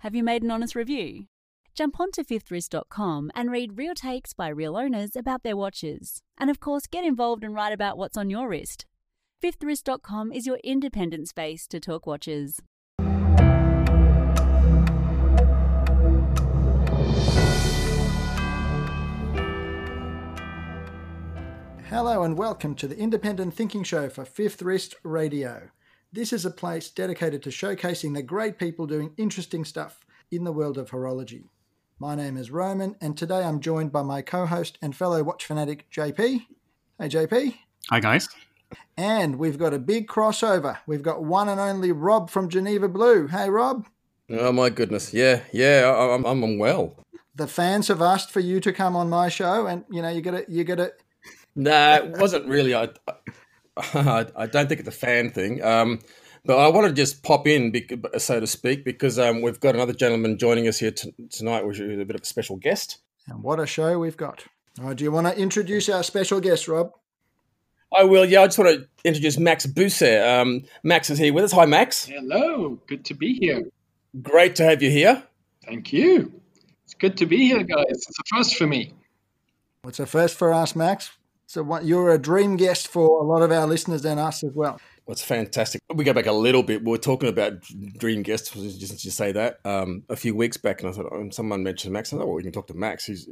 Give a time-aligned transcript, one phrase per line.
[0.00, 1.24] Have you made an honest review?
[1.74, 6.22] Jump onto fifthwrist.com and read real takes by real owners about their watches.
[6.36, 8.84] And of course, get involved and write about what's on your wrist.
[9.42, 12.60] Fifthwrist.com is your independent space to talk watches.
[21.88, 25.70] Hello and welcome to the Independent Thinking Show for Fifth Wrist Radio.
[26.16, 30.50] This is a place dedicated to showcasing the great people doing interesting stuff in the
[30.50, 31.44] world of horology.
[31.98, 35.44] My name is Roman, and today I'm joined by my co host and fellow watch
[35.44, 36.46] fanatic, JP.
[36.98, 37.58] Hey, JP.
[37.90, 38.30] Hi, guys.
[38.96, 40.78] And we've got a big crossover.
[40.86, 43.26] We've got one and only Rob from Geneva Blue.
[43.26, 43.84] Hey, Rob.
[44.30, 45.12] Oh, my goodness.
[45.12, 46.96] Yeah, yeah, I'm, I'm well.
[47.34, 50.22] The fans have asked for you to come on my show, and you know, you
[50.22, 50.94] got to, you got to
[51.54, 52.74] Nah, it wasn't really.
[52.74, 52.88] I,
[53.76, 55.62] I, I don't think it's a fan thing.
[55.62, 56.00] Um,
[56.44, 57.74] but I want to just pop in,
[58.18, 61.80] so to speak, because um, we've got another gentleman joining us here t- tonight, which
[61.80, 62.98] is a bit of a special guest.
[63.26, 64.44] And what a show we've got.
[64.80, 66.92] Oh, do you want to introduce our special guest, Rob?
[67.96, 68.24] I will.
[68.24, 70.40] Yeah, I just want to introduce Max Büsser.
[70.40, 71.52] Um, Max is here with us.
[71.52, 72.06] Hi, Max.
[72.06, 72.78] Hello.
[72.86, 73.62] Good to be here.
[74.22, 75.22] Great to have you here.
[75.64, 76.32] Thank you.
[76.84, 77.84] It's good to be here, guys.
[77.88, 78.92] It's a first for me.
[79.82, 81.10] What's a first for us, Max?
[81.46, 84.52] So what, you're a dream guest for a lot of our listeners and us as
[84.52, 84.80] well.
[85.04, 85.80] What's fantastic.
[85.94, 86.82] We go back a little bit.
[86.82, 87.60] We were talking about
[87.96, 91.30] dream guests, just to say that, um, a few weeks back, and I thought oh,
[91.30, 92.12] someone mentioned Max.
[92.12, 93.04] I thought, well, we can talk to Max.
[93.04, 93.28] He's,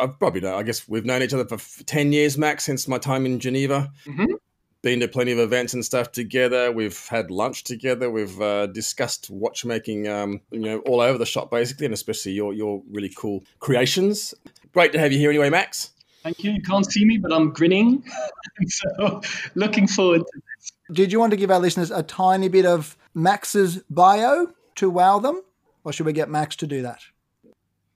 [0.00, 0.56] I, have probably know.
[0.56, 3.92] I guess we've known each other for ten years, Max, since my time in Geneva.
[4.06, 4.34] Mm-hmm.
[4.82, 6.72] Been to plenty of events and stuff together.
[6.72, 8.10] We've had lunch together.
[8.10, 12.52] We've uh, discussed watchmaking, um, you know, all over the shop basically, and especially your
[12.52, 14.34] your really cool creations.
[14.72, 15.92] Great to have you here, anyway, Max.
[16.24, 16.52] Thank you.
[16.52, 18.02] You can't see me, but I'm grinning.
[18.66, 19.20] so
[19.54, 20.72] looking forward to this.
[20.90, 25.18] Did you want to give our listeners a tiny bit of Max's bio to wow
[25.18, 25.42] them?
[25.84, 27.00] Or should we get Max to do that?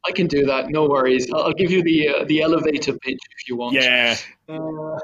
[0.07, 0.69] I can do that.
[0.69, 1.33] No worries.
[1.33, 3.75] I'll give you the uh, the elevator pitch if you want.
[3.75, 4.17] Yeah.
[4.47, 4.98] Uh,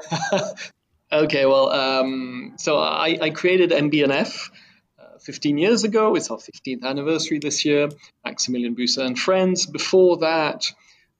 [1.11, 1.47] okay.
[1.47, 4.51] Well, um, so I, I created MB&F.
[4.99, 6.15] uh, 15 years ago.
[6.15, 7.89] It's our 15th anniversary this year.
[8.23, 9.65] Maximilian Büsser and friends.
[9.65, 10.71] Before that,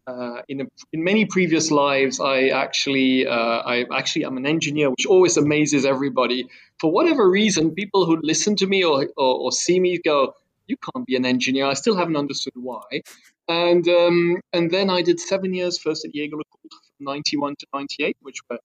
[0.07, 4.89] uh, in, a, in many previous lives, I actually, uh, I actually, I'm an engineer,
[4.89, 6.47] which always amazes everybody.
[6.79, 10.33] For whatever reason, people who listen to me or, or, or see me go,
[10.67, 13.01] "You can't be an engineer." I still haven't understood why.
[13.47, 18.17] And um, and then I did seven years first at Jaeger from 91 to 98,
[18.22, 18.59] which were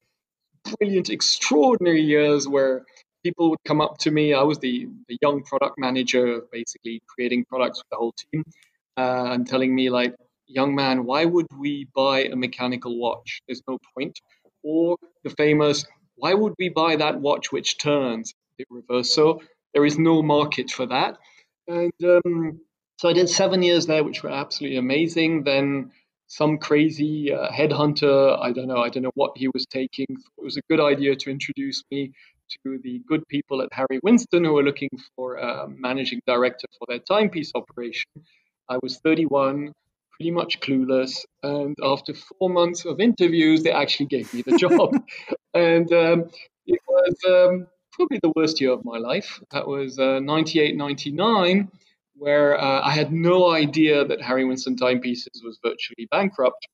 [0.78, 2.84] brilliant, extraordinary years where
[3.22, 4.34] people would come up to me.
[4.34, 8.44] I was the, the young product manager, basically creating products for the whole team,
[8.96, 10.14] uh, and telling me like,
[10.50, 13.40] young man, why would we buy a mechanical watch?
[13.46, 14.18] There's no point.
[14.62, 15.84] Or the famous,
[16.16, 18.34] why would we buy that watch which turns?
[18.58, 19.40] The reverso.
[19.72, 21.18] There is no market for that.
[21.68, 22.60] And um,
[22.98, 25.44] so I did seven years there, which were absolutely amazing.
[25.44, 25.92] Then
[26.26, 30.06] some crazy uh, headhunter, I don't know, I don't know what he was taking.
[30.10, 32.12] It was a good idea to introduce me
[32.64, 36.86] to the good people at Harry Winston who were looking for a managing director for
[36.88, 38.10] their timepiece operation.
[38.68, 39.72] I was 31
[40.20, 41.24] pretty much clueless.
[41.42, 44.94] And after four months of interviews, they actually gave me the job.
[45.54, 46.24] and um,
[46.66, 49.40] it was um, probably the worst year of my life.
[49.50, 51.70] That was uh, 98, 99,
[52.16, 56.68] where uh, I had no idea that Harry Winston Timepieces was virtually bankrupt.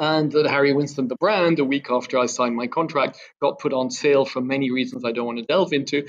[0.00, 3.72] And that Harry Winston, the brand, a week after I signed my contract, got put
[3.72, 6.08] on sale for many reasons I don't want to delve into.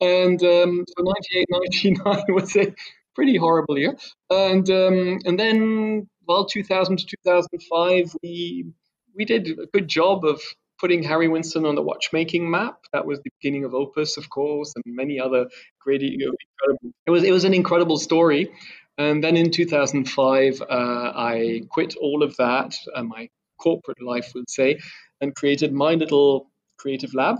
[0.00, 1.46] And um, so 98,
[2.04, 2.74] 99 was a
[3.14, 3.96] pretty horrible year.
[4.30, 8.66] And um, and then well, 2000 to 2005, we
[9.14, 10.40] we did a good job of
[10.80, 12.78] putting Harry Winston on the watchmaking map.
[12.92, 15.46] That was the beginning of Opus, of course, and many other
[15.80, 16.92] great, you know, incredible.
[17.06, 18.50] It was it was an incredible story.
[18.98, 23.28] And then in 2005, uh, I quit all of that, uh, my
[23.58, 24.78] corporate life, would say,
[25.20, 27.36] and created my little creative lab.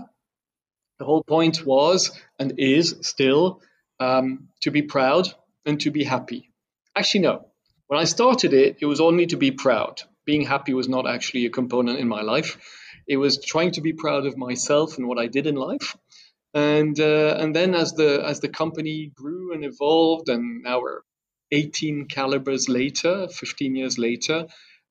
[0.97, 3.61] The whole point was and is still
[3.99, 5.33] um, to be proud
[5.65, 6.51] and to be happy.
[6.95, 7.47] Actually, no.
[7.87, 10.01] When I started it, it was only to be proud.
[10.25, 12.57] Being happy was not actually a component in my life.
[13.07, 15.95] It was trying to be proud of myself and what I did in life.
[16.53, 21.01] And uh, and then as the as the company grew and evolved, and now we're
[21.51, 24.47] 18 calibers later, 15 years later,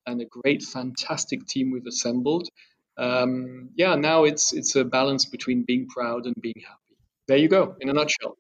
[0.07, 2.49] and a great, fantastic team we've assembled.
[2.97, 6.97] Um, yeah, now it's it's a balance between being proud and being happy.
[7.29, 8.37] There you go, in a nutshell.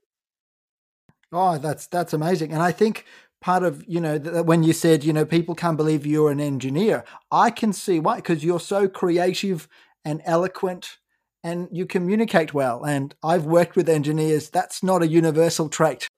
[1.32, 3.04] Oh, that's that's amazing, and I think
[3.40, 7.04] part of you know when you said you know people can't believe you're an engineer,
[7.30, 9.68] I can see why because you're so creative
[10.04, 10.98] and eloquent,
[11.44, 12.84] and you communicate well.
[12.84, 16.08] And I've worked with engineers; that's not a universal trait.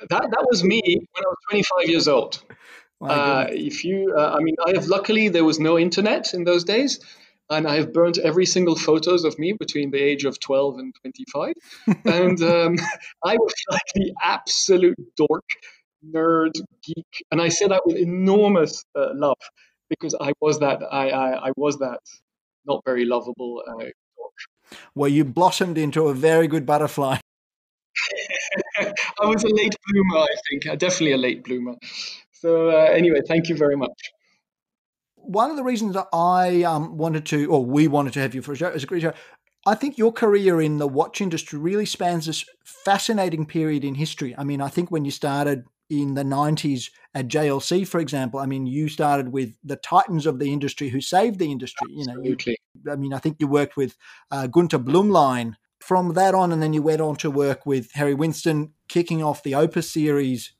[0.00, 2.42] That that was me when I was 25 years old.
[3.00, 6.64] Uh, if you, uh, I mean, I have luckily there was no internet in those
[6.64, 6.98] days,
[7.50, 10.94] and I have burnt every single photos of me between the age of 12 and
[11.02, 11.54] 25,
[12.04, 12.76] and um,
[13.24, 15.48] I was like the absolute dork,
[16.06, 19.38] nerd, geek, and I say that with enormous uh, love
[19.88, 22.00] because I was that I, I, I was that
[22.66, 24.34] not very lovable uh, dork.
[24.94, 27.18] Well, you blossomed into a very good butterfly.
[28.78, 30.78] I was a late bloomer, I think.
[30.78, 31.74] Definitely a late bloomer.
[32.32, 34.12] So uh, anyway, thank you very much.
[35.28, 38.40] One of the reasons that I um, wanted to, or we wanted to have you
[38.40, 39.12] for a show, is a great show.
[39.66, 44.34] I think your career in the watch industry really spans this fascinating period in history.
[44.38, 48.46] I mean, I think when you started in the 90s at JLC, for example, I
[48.46, 51.88] mean, you started with the titans of the industry who saved the industry.
[51.98, 52.30] Absolutely.
[52.30, 53.98] You know, you, I mean, I think you worked with
[54.30, 55.56] uh, Günter Blümlein.
[55.80, 59.42] From that on, and then you went on to work with Harry Winston, kicking off
[59.42, 60.54] the Opus series,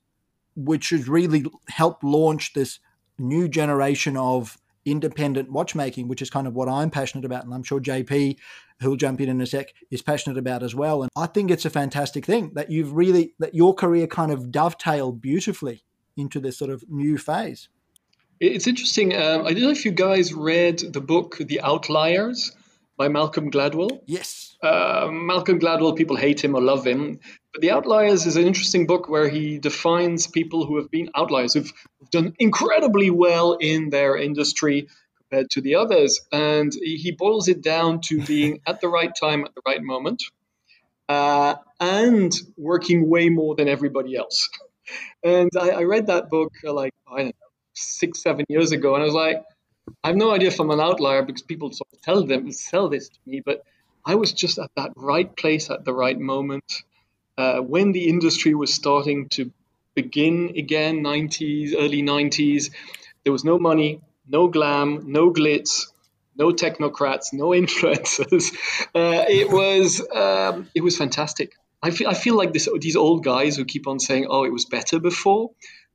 [0.55, 2.79] which has really helped launch this
[3.19, 7.43] new generation of independent watchmaking, which is kind of what I'm passionate about.
[7.43, 8.37] And I'm sure JP,
[8.81, 11.03] who'll jump in in a sec, is passionate about as well.
[11.03, 14.51] And I think it's a fantastic thing that you've really, that your career kind of
[14.51, 15.83] dovetailed beautifully
[16.17, 17.69] into this sort of new phase.
[18.39, 19.15] It's interesting.
[19.15, 22.53] Um, I don't know if you guys read the book The Outliers
[22.97, 24.01] by Malcolm Gladwell.
[24.05, 24.48] Yes.
[24.61, 27.19] Uh, Malcolm Gladwell, people hate him or love him.
[27.53, 31.53] But The Outliers is an interesting book where he defines people who have been outliers,
[31.53, 31.71] who've
[32.11, 36.21] done incredibly well in their industry compared to the others.
[36.31, 40.23] And he boils it down to being at the right time at the right moment
[41.09, 44.49] uh, and working way more than everybody else.
[45.23, 47.31] And I, I read that book uh, like, I don't know,
[47.73, 48.95] six, seven years ago.
[48.95, 49.43] And I was like,
[50.03, 52.89] I have no idea if I'm an outlier because people sort of tell them, sell
[52.89, 53.63] this to me, but
[54.05, 56.83] I was just at that right place at the right moment
[57.39, 59.49] uh, when the industry was starting to
[59.95, 62.69] begin again, 90s, early 90s,
[63.23, 65.87] there was no money, no glam, no glitz,
[66.35, 68.53] no technocrats, no influencers.
[68.93, 71.53] Uh, it was um, it was fantastic.
[71.81, 74.51] I feel I feel like this, these old guys who keep on saying, "Oh, it
[74.51, 75.51] was better before,"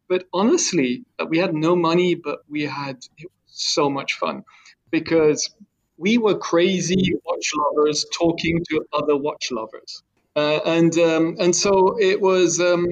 [0.08, 3.00] but honestly, uh, we had no money, but we had
[3.46, 4.44] so much fun
[4.90, 5.54] because
[5.96, 10.02] we were crazy watch lovers talking to other watch lovers.
[10.36, 12.60] Uh, and um, and so it was.
[12.60, 12.86] Um,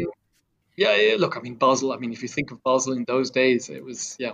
[0.75, 1.93] yeah, yeah, look, I mean Basel.
[1.93, 4.32] I mean, if you think of Basel in those days, it was yeah,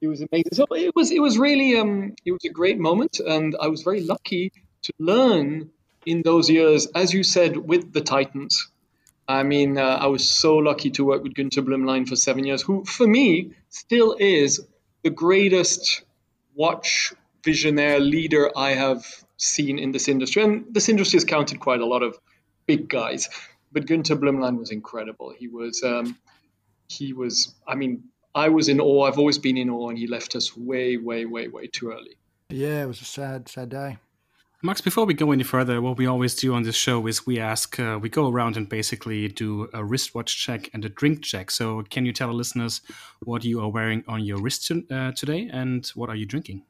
[0.00, 0.52] it was amazing.
[0.52, 3.82] So it was it was really um, it was a great moment, and I was
[3.82, 4.52] very lucky
[4.82, 5.70] to learn
[6.04, 8.68] in those years, as you said, with the Titans.
[9.28, 12.62] I mean, uh, I was so lucky to work with Günter Blümlein for seven years,
[12.62, 14.64] who for me still is
[15.02, 16.02] the greatest
[16.54, 17.12] watch
[17.46, 19.06] visionaire leader I have
[19.36, 22.18] seen in this industry, and this industry has counted quite a lot of
[22.66, 23.28] big guys.
[23.72, 25.32] But Günter Blümlein was incredible.
[25.38, 26.18] He was, um,
[26.88, 27.54] he was.
[27.66, 28.04] I mean,
[28.34, 29.02] I was in awe.
[29.04, 32.16] I've always been in awe, and he left us way, way, way, way too early.
[32.48, 33.98] Yeah, it was a sad, sad day.
[34.62, 37.38] Max, before we go any further, what we always do on this show is we
[37.38, 41.50] ask, uh, we go around and basically do a wristwatch check and a drink check.
[41.50, 42.80] So, can you tell our listeners
[43.22, 46.62] what you are wearing on your wrist uh, today and what are you drinking?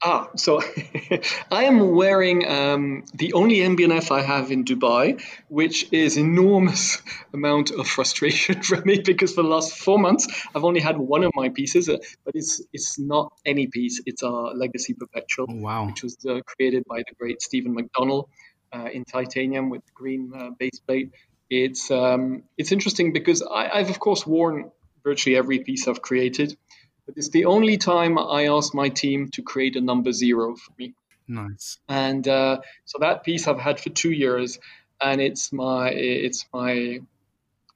[0.00, 0.60] Ah, so
[1.50, 7.02] I am wearing um, the only MB&F I have in Dubai, which is enormous
[7.34, 11.24] amount of frustration for me because for the last four months I've only had one
[11.24, 14.00] of my pieces, uh, but it's it's not any piece.
[14.06, 15.86] It's a Legacy Perpetual, oh, wow.
[15.86, 18.28] which was uh, created by the great Stephen McDonnell
[18.72, 21.10] uh, in titanium with green uh, base plate.
[21.50, 24.70] It's um, it's interesting because I, I've of course worn
[25.02, 26.56] virtually every piece I've created.
[27.08, 30.72] But it's the only time I asked my team to create a number zero for
[30.78, 30.92] me.
[31.26, 31.78] Nice.
[31.88, 34.58] And uh, so that piece I've had for two years,
[35.00, 37.00] and it's my it's my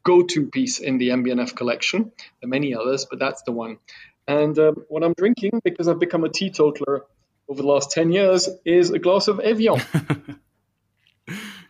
[0.04, 2.12] go-to piece in the MB&F collection.
[2.18, 3.78] There are many others, but that's the one.
[4.28, 7.06] And uh, what I'm drinking, because I've become a teetotaler
[7.48, 9.80] over the last 10 years, is a glass of Evian.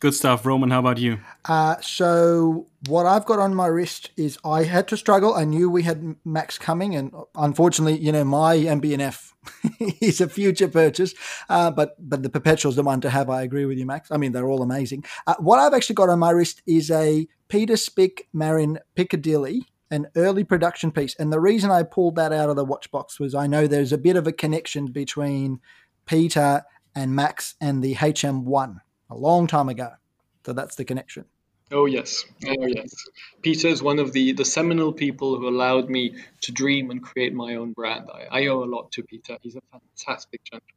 [0.00, 0.70] Good stuff, Roman.
[0.70, 1.18] How about you?
[1.44, 5.34] Uh, so what I've got on my wrist is I had to struggle.
[5.34, 9.34] I knew we had Max coming, and unfortunately, you know, my MB&F
[10.00, 11.12] is a future purchase.
[11.50, 13.28] Uh, but but the perpetual is the one to have.
[13.28, 14.10] I agree with you, Max.
[14.10, 15.04] I mean, they're all amazing.
[15.26, 20.44] Uh, what I've actually got on my wrist is a Peter Speake-Marin Piccadilly an early
[20.44, 21.16] production piece.
[21.16, 23.92] And the reason I pulled that out of the watch box was I know there's
[23.92, 25.58] a bit of a connection between
[26.06, 26.62] Peter
[26.94, 28.76] and Max and the HM1
[29.10, 29.90] a long time ago.
[30.44, 31.26] So that's the connection.
[31.72, 32.92] Oh yes, oh yes.
[33.42, 37.32] Peter is one of the the seminal people who allowed me to dream and create
[37.32, 38.08] my own brand.
[38.12, 39.38] I, I owe a lot to Peter.
[39.40, 40.74] He's a fantastic gentleman.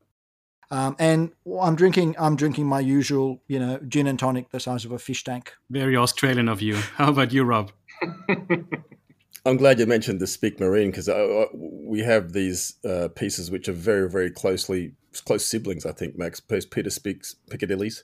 [0.70, 4.86] Um, and I'm drinking I'm drinking my usual, you know, gin and tonic the size
[4.86, 5.54] of a fish tank.
[5.70, 6.76] Very Australian of you.
[6.76, 7.72] How about you, Rob?
[9.46, 13.68] I'm glad you mentioned the Speake-Marin because uh, uh, we have these uh, pieces which
[13.68, 14.94] are very, very closely
[15.26, 15.86] close siblings.
[15.86, 18.04] I think Max Peter speaks Piccadillys.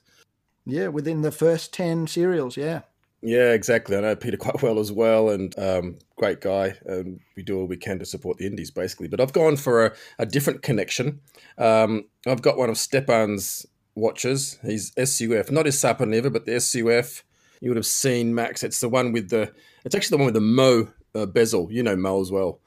[0.66, 2.56] Yeah, within the first ten serials.
[2.56, 2.82] Yeah.
[3.22, 3.96] Yeah, exactly.
[3.96, 6.74] I know Peter quite well as well, and um, great guy.
[6.86, 9.08] And we do all we can to support the indies, basically.
[9.08, 11.20] But I've gone for a, a different connection.
[11.58, 14.58] Um, I've got one of Stepan's watches.
[14.64, 17.24] He's SUF, not his Sarpaneva, but the SUF.
[17.60, 18.62] You would have seen Max.
[18.62, 19.52] It's the one with the.
[19.84, 21.70] It's actually the one with the Mo uh, bezel.
[21.70, 22.60] You know Mo as well.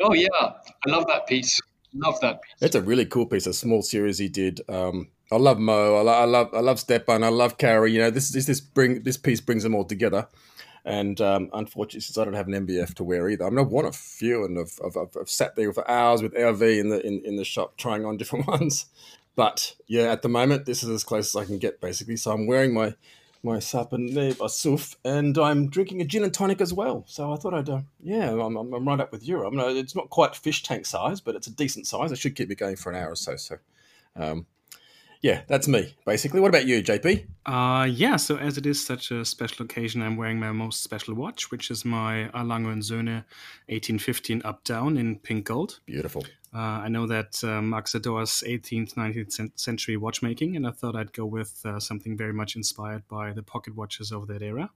[0.00, 1.60] Oh yeah, I love that piece.
[1.94, 2.54] Love that piece.
[2.62, 3.46] It's a really cool piece.
[3.46, 4.60] A small series he did.
[4.68, 5.96] Um, I love Mo.
[5.96, 7.24] I, lo- I love I love Stepan.
[7.24, 7.92] I love Carrie.
[7.92, 10.28] You know, this this this bring this piece brings them all together.
[10.86, 13.86] And um, unfortunately, since I don't have an MBF to wear either, I'm not one
[13.86, 17.22] of few, and I've, I've, I've, sat there for hours with LV in the in,
[17.24, 18.86] in the shop trying on different ones.
[19.34, 22.16] But yeah, at the moment, this is as close as I can get, basically.
[22.16, 22.94] So I'm wearing my
[23.42, 27.04] my Sarpaneva SUF, and I'm drinking a gin and tonic as well.
[27.06, 29.46] So I thought I'd, uh, yeah, I'm, I'm, I'm, right up with you.
[29.46, 32.10] I mean, it's not quite fish tank size, but it's a decent size.
[32.10, 33.36] I should keep it going for an hour or so.
[33.36, 33.58] So,
[34.16, 34.46] um,
[35.24, 36.38] yeah, that's me basically.
[36.38, 37.26] What about you, JP?
[37.46, 38.16] Uh, yeah.
[38.16, 41.70] So as it is such a special occasion, I'm wearing my most special watch, which
[41.70, 42.44] is my A.
[42.44, 43.24] Lange und Söhne
[43.68, 45.80] 1815 up down in pink gold.
[45.86, 46.26] Beautiful.
[46.54, 51.14] Uh, I know that uh, Max adores 18th, 19th century watchmaking, and I thought I'd
[51.14, 54.68] go with uh, something very much inspired by the pocket watches of that era.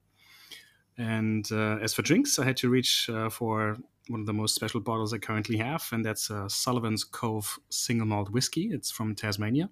[0.97, 3.77] And uh, as for drinks, I had to reach uh, for
[4.09, 8.31] one of the most special bottles I currently have, and that's Sullivan's Cove single malt
[8.31, 8.71] whiskey.
[8.73, 9.69] It's from Tasmania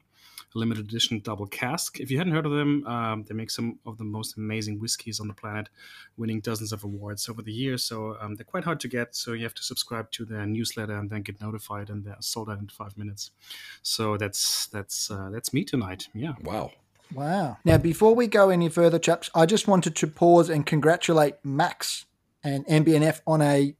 [0.57, 2.01] limited edition double cask.
[2.01, 5.21] If you hadn't heard of them, um, they make some of the most amazing whiskeys
[5.21, 5.69] on the planet,
[6.17, 7.85] winning dozens of awards over the years.
[7.85, 9.15] So um, they're quite hard to get.
[9.15, 12.51] So you have to subscribe to their newsletter and then get notified, and they're sold
[12.51, 13.31] out in five minutes.
[13.83, 16.09] So that's that's uh, that's me tonight.
[16.15, 16.35] Yeah.
[16.43, 16.73] Wow.
[17.15, 17.59] Wow.
[17.65, 22.05] Now, before we go any further, chaps, I just wanted to pause and congratulate Max
[22.43, 23.75] and MB&F on a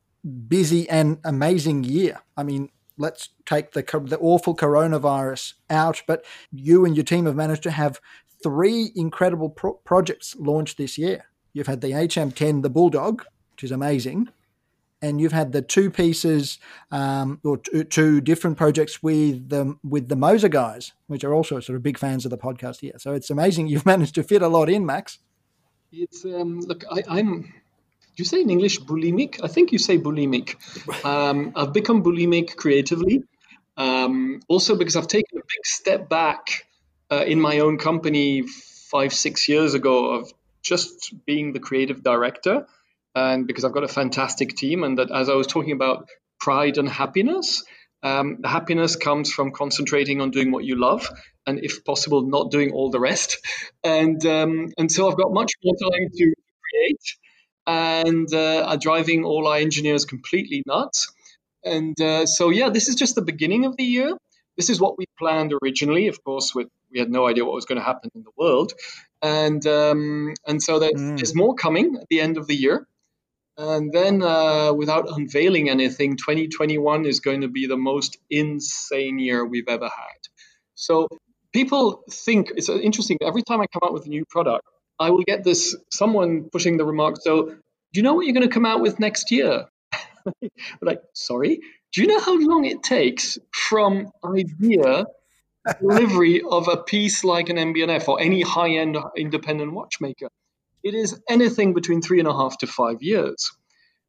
[0.49, 2.21] busy and amazing year.
[2.37, 7.37] I mean, let's take the the awful coronavirus out, but you and your team have
[7.37, 8.01] managed to have
[8.43, 11.27] three incredible pro- projects launched this year.
[11.53, 14.29] You've had the HM10, the Bulldog, which is amazing,
[15.01, 16.59] and you've had the two pieces
[16.91, 21.61] um, or two, two, different projects with the with the Moser guys, which are also
[21.61, 22.95] sort of big fans of the podcast here.
[22.99, 25.19] So it's amazing you've managed to fit a lot in, Max.
[25.93, 27.53] It's um, look, I, I'm
[28.23, 29.41] you say in English bulimic?
[29.43, 30.57] I think you say bulimic.
[31.05, 33.25] Um, I've become bulimic creatively.
[33.77, 36.67] Um, also because I've taken a big step back
[37.11, 38.43] uh, in my own company
[38.91, 40.33] five, six years ago of
[40.63, 42.67] just being the creative director.
[43.15, 46.09] And because I've got a fantastic team, and that as I was talking about
[46.39, 47.65] pride and happiness,
[48.03, 51.09] um, the happiness comes from concentrating on doing what you love,
[51.47, 53.39] and if possible, not doing all the rest.
[53.85, 56.33] And um, and so I've got much more time to
[56.67, 57.17] create
[57.67, 61.13] and uh, are driving all our engineers completely nuts.
[61.65, 64.17] And uh, so, yeah, this is just the beginning of the year.
[64.57, 66.09] This is what we planned originally.
[66.09, 68.73] Of course, with, we had no idea what was going to happen in the world,
[69.21, 71.17] and um, and so there's, mm.
[71.17, 72.87] there's more coming at the end of the year.
[73.59, 79.45] And then, uh, without unveiling anything, 2021 is going to be the most insane year
[79.45, 80.21] we've ever had.
[80.75, 81.09] So
[81.53, 83.17] people think it's interesting.
[83.23, 84.67] Every time I come out with a new product,
[84.99, 87.17] I will get this someone pushing the remark.
[87.21, 89.67] So, do you know what you're going to come out with next year?
[90.83, 91.61] like, sorry,
[91.93, 95.07] do you know how long it takes from idea
[95.81, 100.29] delivery of a piece like an MB&F or any high-end independent watchmaker?
[100.83, 103.51] It is anything between three and a half to five years.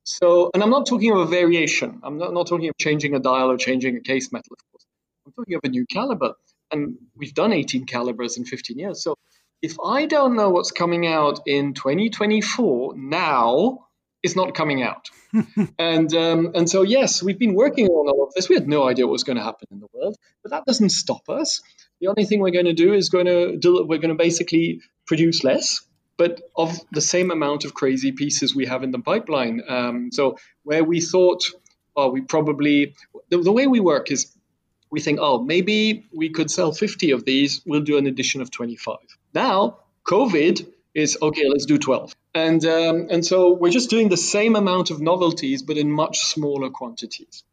[0.03, 1.99] So, and I'm not talking of a variation.
[2.03, 4.85] I'm not, not talking of changing a dial or changing a case metal, of course.
[5.25, 6.33] I'm talking of a new caliber.
[6.71, 9.03] And we've done 18 calibers in 15 years.
[9.03, 9.15] So
[9.61, 13.87] if I don't know what's coming out in 2024 now,
[14.23, 15.09] it's not coming out.
[15.79, 18.49] and um, and so yes, we've been working on all of this.
[18.49, 20.89] We had no idea what was going to happen in the world, but that doesn't
[20.89, 21.61] stop us.
[21.99, 24.81] The only thing we're going to do is going to do, we're going to basically
[25.05, 25.81] produce less,
[26.15, 29.61] but of the same amount of crazy pieces we have in the pipeline.
[29.67, 31.43] Um, so where we thought,
[31.95, 32.95] oh, we probably
[33.29, 34.31] the, the way we work is
[34.89, 37.61] we think, oh, maybe we could sell 50 of these.
[37.65, 38.97] We'll do an edition of 25.
[39.37, 40.65] Now, COVID
[40.95, 41.47] is okay.
[41.47, 42.15] Let's do 12.
[42.33, 46.17] And um, and so we're just doing the same amount of novelties, but in much
[46.17, 47.43] smaller quantities,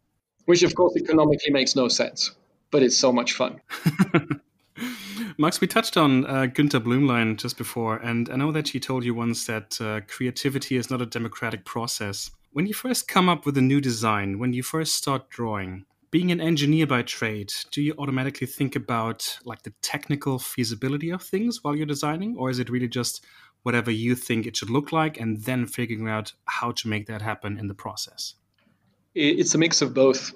[0.46, 2.30] which of course economically makes no sense,
[2.70, 3.60] but it's so much fun.
[5.38, 9.04] Max, we touched on uh, Günter Blümlein just before, and I know that he told
[9.04, 12.30] you once that uh, creativity is not a democratic process.
[12.52, 15.84] When you first come up with a new design, when you first start drawing,
[16.14, 21.20] being an engineer by trade, do you automatically think about like the technical feasibility of
[21.20, 23.24] things while you're designing, or is it really just
[23.64, 27.20] whatever you think it should look like and then figuring out how to make that
[27.20, 28.36] happen in the process?
[29.16, 30.32] It's a mix of both.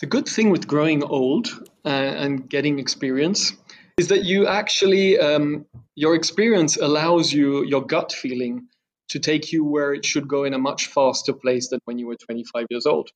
[0.00, 1.48] The good thing with growing old
[1.84, 3.52] uh, and getting experience
[3.98, 8.68] is that you actually, um, your experience allows you, your gut feeling,
[9.10, 12.06] to take you where it should go in a much faster place than when you
[12.06, 13.10] were 25 years old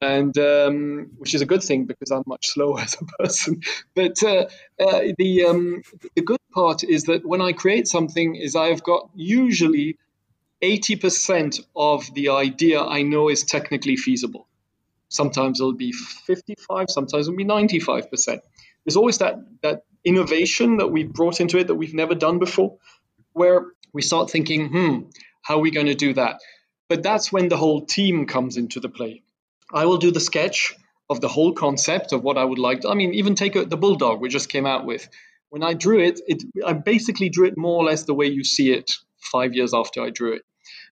[0.00, 3.62] and um, which is a good thing because I'm much slower as a person.
[3.94, 4.46] But uh,
[4.80, 5.82] uh, the um,
[6.14, 9.98] the good part is that when I create something, is I've got usually
[10.62, 14.46] 80% of the idea I know is technically feasible.
[15.08, 18.40] Sometimes it'll be 55, sometimes it'll be 95%.
[18.84, 22.76] There's always that that innovation that we've brought into it that we've never done before,
[23.32, 24.98] where we start thinking, hmm,
[25.42, 26.40] how are we going to do that?
[26.88, 29.22] But that's when the whole team comes into the play
[29.72, 30.74] I will do the sketch
[31.08, 32.80] of the whole concept of what I would like.
[32.80, 35.08] To, I mean, even take a, the bulldog we just came out with.
[35.50, 38.44] When I drew it, it, I basically drew it more or less the way you
[38.44, 38.90] see it
[39.20, 40.42] five years after I drew it.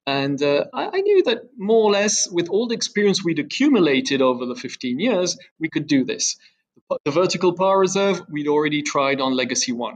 [0.06, 4.20] And uh, I, I, knew that more or less, with all the experience we'd accumulated
[4.20, 6.36] over the 15 years, we could do this.
[6.90, 9.94] The, the vertical power reserve, we'd already tried on Legacy 1.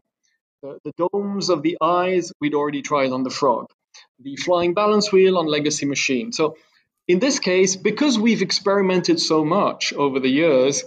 [0.62, 3.66] The, the domes of the eyes, we'd already tried on the frog.
[4.20, 6.32] The flying balance wheel on Legacy Machine.
[6.32, 6.56] So
[7.08, 10.84] in this case, because we've experimented so much over the years,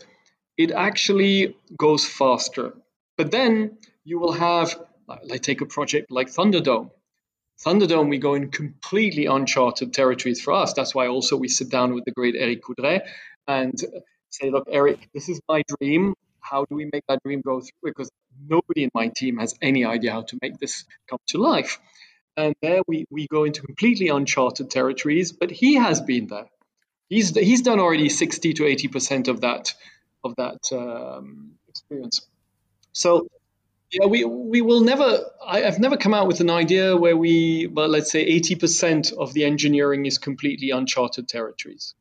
[0.58, 2.74] it actually goes faster.
[3.18, 6.92] But then you will have, like, take a project like Thunderdome.
[7.66, 10.74] Thunderdome, we go in completely uncharted territories for us.
[10.74, 13.01] That's why also we sit down with the great Eric Coudray
[13.48, 13.80] and
[14.30, 16.13] say, look, Eric, this is my dream.
[16.40, 17.92] How do we make that dream go through?
[17.92, 18.10] Because
[18.48, 21.80] nobody in my team has any idea how to make this come to life.
[22.38, 26.48] And there we, we go into completely uncharted territories, but he has been there.
[27.10, 29.74] He's, he's done already 60 to 80% of that,
[30.24, 32.26] of that um, experience.
[32.94, 33.28] So
[33.92, 35.20] yeah, we we will never.
[35.46, 39.12] I, have never come out with an idea where we, well, let's say, eighty percent
[39.12, 41.94] of the engineering is completely uncharted territories.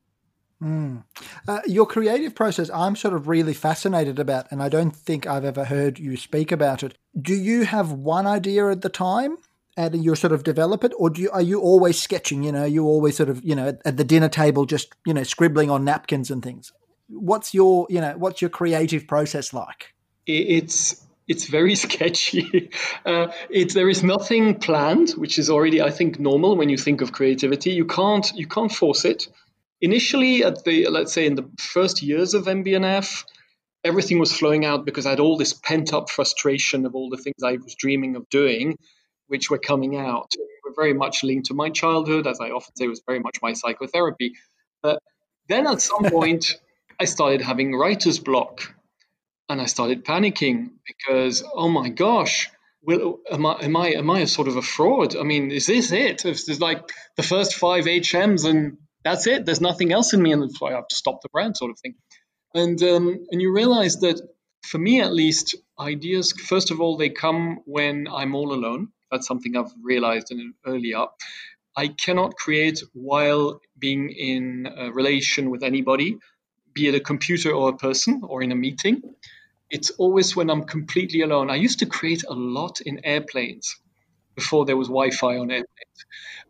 [0.63, 1.05] Mm.
[1.49, 5.45] Uh, your creative process, I'm sort of really fascinated about, and I don't think I've
[5.45, 6.97] ever heard you speak about it.
[7.21, 9.39] Do you have one idea at the time,
[9.77, 12.43] and you sort of develop it, or do you, are you always sketching?
[12.43, 15.23] You know, you always sort of you know at the dinner table just you know
[15.23, 16.73] scribbling on napkins and things.
[17.09, 19.95] What's your you know what's your creative process like?
[20.27, 22.71] It's it's very sketchy.
[23.07, 27.01] Uh, it's there is nothing planned, which is already I think normal when you think
[27.01, 27.71] of creativity.
[27.71, 29.29] You can't you can't force it.
[29.81, 33.25] Initially, at the let's say in the first years of MB&F,
[33.83, 37.17] everything was flowing out because I had all this pent up frustration of all the
[37.17, 38.77] things I was dreaming of doing
[39.31, 40.33] which were coming out
[40.65, 43.53] were very much linked to my childhood, as I often say, was very much my
[43.53, 44.35] psychotherapy.
[44.83, 44.99] But
[45.49, 46.57] then at some point,
[46.99, 48.75] I started having writer's block
[49.49, 52.51] and I started panicking because, oh my gosh,
[52.83, 55.17] will, am, I, am, I, am I a sort of a fraud?
[55.17, 56.25] I mean, is this it?
[56.25, 60.33] If there's like the first five HMs and that's it, there's nothing else in me,
[60.33, 61.95] and so I have to stop the brand, sort of thing.
[62.53, 64.21] And, um, and you realize that
[64.67, 68.89] for me at least, ideas, first of all, they come when I'm all alone.
[69.11, 70.95] That's something I've realized in an early.
[71.77, 76.19] I cannot create while being in a relation with anybody,
[76.75, 79.03] be it a computer or a person or in a meeting.
[79.71, 81.51] It's always when I'm completely alone.
[81.51, 83.77] I used to create a lot in airplanes
[84.35, 85.99] before there was Wi-Fi on airplanes,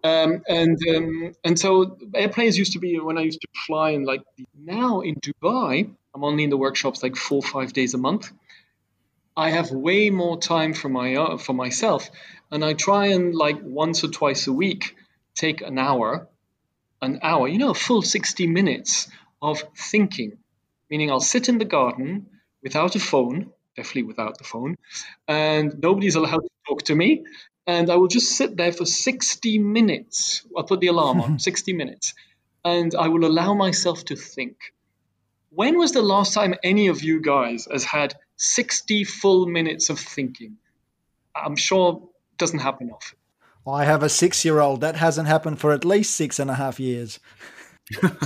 [0.04, 4.06] um, and um, and so airplanes used to be when I used to fly and
[4.06, 4.22] like
[4.54, 8.32] now in Dubai, I'm only in the workshops like four five days a month.
[9.36, 12.10] I have way more time for my uh, for myself,
[12.50, 14.96] and I try and like once or twice a week
[15.34, 16.28] take an hour,
[17.00, 19.08] an hour, you know, a full sixty minutes
[19.40, 20.38] of thinking.
[20.90, 22.26] Meaning, I'll sit in the garden
[22.62, 24.76] without a phone, definitely without the phone,
[25.28, 27.24] and nobody's allowed to talk to me,
[27.66, 30.44] and I will just sit there for sixty minutes.
[30.56, 32.14] I'll put the alarm on, sixty minutes,
[32.64, 34.56] and I will allow myself to think.
[35.52, 39.98] When was the last time any of you guys has had 60 full minutes of
[39.98, 40.56] thinking.
[41.36, 42.08] I'm sure
[42.40, 43.18] doesn't happen often.
[43.66, 44.80] I have a six year old.
[44.80, 47.20] That hasn't happened for at least six and a half years.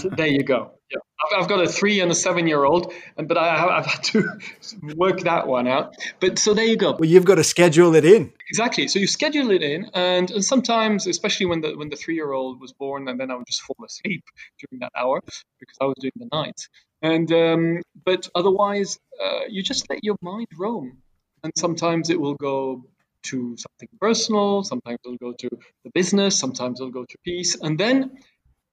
[0.00, 0.72] so there you go.
[0.90, 0.98] Yeah.
[1.24, 4.38] I've, I've, got a three and a seven year old, but I, have had to
[4.96, 5.94] work that one out.
[6.20, 6.92] But so there you go.
[6.92, 8.33] Well, you've got to schedule it in.
[8.50, 8.88] Exactly.
[8.88, 12.33] So you schedule it in, and, and sometimes, especially when the when the three year
[12.33, 14.24] old was born, and then I would just fall asleep
[14.61, 15.20] during that hour
[15.61, 16.68] because I was doing the night.
[17.00, 20.98] And um, but otherwise, uh, you just let your mind roam,
[21.42, 22.85] and sometimes it will go
[23.24, 25.48] to something personal, sometimes it'll go to
[25.84, 28.18] the business, sometimes it'll go to peace, and then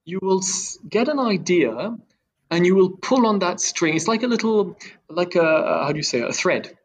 [0.04, 0.42] you will
[0.88, 1.96] get an idea,
[2.50, 3.96] and you will pull on that string.
[3.96, 4.76] It's like a little,
[5.08, 6.76] like a, how do you say, a thread.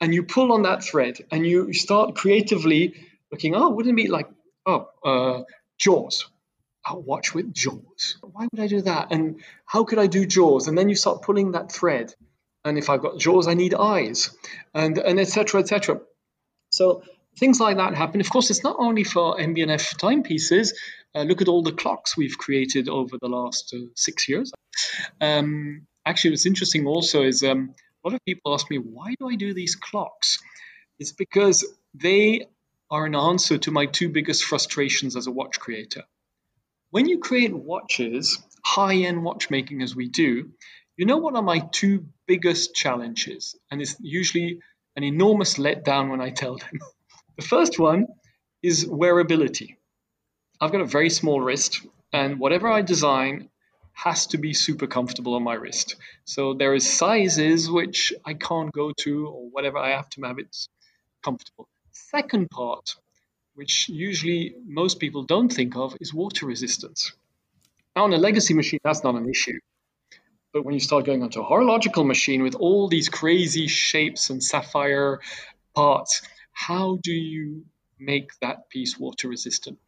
[0.00, 2.94] And you pull on that thread and you start creatively
[3.30, 4.28] looking, oh, wouldn't it be like,
[4.66, 5.42] oh, uh,
[5.78, 6.28] Jaws?
[6.84, 8.18] I'll watch with Jaws.
[8.20, 9.12] Why would I do that?
[9.12, 10.66] And how could I do Jaws?
[10.66, 12.12] And then you start pulling that thread.
[12.64, 14.36] And if I've got Jaws, I need eyes,
[14.74, 15.60] and and etc.
[15.60, 16.00] etc.
[16.82, 17.04] So
[17.38, 18.20] things like that happen.
[18.20, 20.76] Of course, it's not only for MB&F timepieces.
[21.14, 24.50] Uh, look at all the clocks we've created over the last uh, six years.
[25.20, 27.72] Um, actually, what's interesting also is um,
[28.04, 30.38] a lot of people ask me, why do I do these clocks?
[30.98, 31.64] It's because
[31.94, 32.46] they
[32.90, 36.02] are an answer to my two biggest frustrations as a watch creator.
[36.90, 40.50] When you create watches, high end watchmaking as we do,
[40.96, 43.54] you know what are my two biggest challenges?
[43.70, 44.60] And it's usually
[44.96, 46.80] an enormous letdown when I tell them.
[47.36, 48.06] the first one
[48.62, 49.76] is wearability.
[50.60, 51.80] I've got a very small wrist,
[52.12, 53.48] and whatever I design
[53.94, 55.96] has to be super comfortable on my wrist.
[56.24, 60.38] So there is sizes which I can't go to, or whatever I have to have
[60.38, 60.56] it
[61.22, 61.68] comfortable.
[61.90, 62.94] Second part,
[63.54, 67.12] which usually most people don't think of, is water resistance.
[67.94, 69.58] Now, on a legacy machine, that's not an issue.
[70.52, 74.42] But when you start going onto a horological machine with all these crazy shapes and
[74.42, 75.20] sapphire
[75.74, 77.64] parts, how do you
[77.98, 79.78] make that piece water resistant?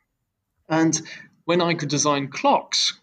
[0.69, 1.01] And
[1.45, 2.99] when I could design clocks,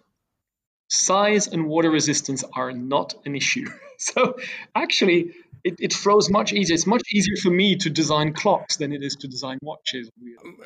[0.90, 3.70] size and water resistance are not an issue.
[4.02, 4.36] So
[4.74, 6.74] actually, it, it flows much easier.
[6.74, 10.10] It's much easier for me to design clocks than it is to design watches.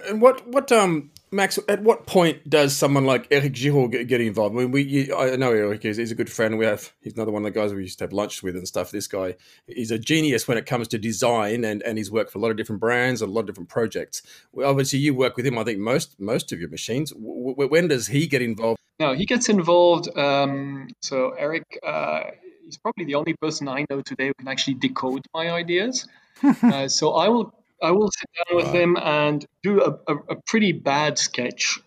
[0.08, 1.60] And what what um Max?
[1.67, 4.56] At what point does someone like Eric Giroud get, get involved?
[4.56, 6.58] I mean, we you, I know Eric is he's a good friend.
[6.58, 8.65] We have he's another one of the guys we used to have lunch with and
[8.67, 8.91] stuff.
[8.91, 9.36] This guy
[9.67, 12.52] is a genius when it comes to design, and and he's worked for a lot
[12.52, 14.21] of different brands, and a lot of different projects.
[14.54, 15.58] Well, obviously, you work with him.
[15.58, 17.12] I think most most of your machines.
[17.12, 18.80] W- when does he get involved?
[18.98, 20.08] No, he gets involved.
[20.17, 21.80] Um, so Eric.
[21.86, 22.21] Uh,
[22.65, 26.08] he's probably the only person I know today who can actually decode my ideas.
[26.43, 30.36] uh, so I will I will sit down with him and do a, a, a,
[30.47, 31.80] pretty bad sketch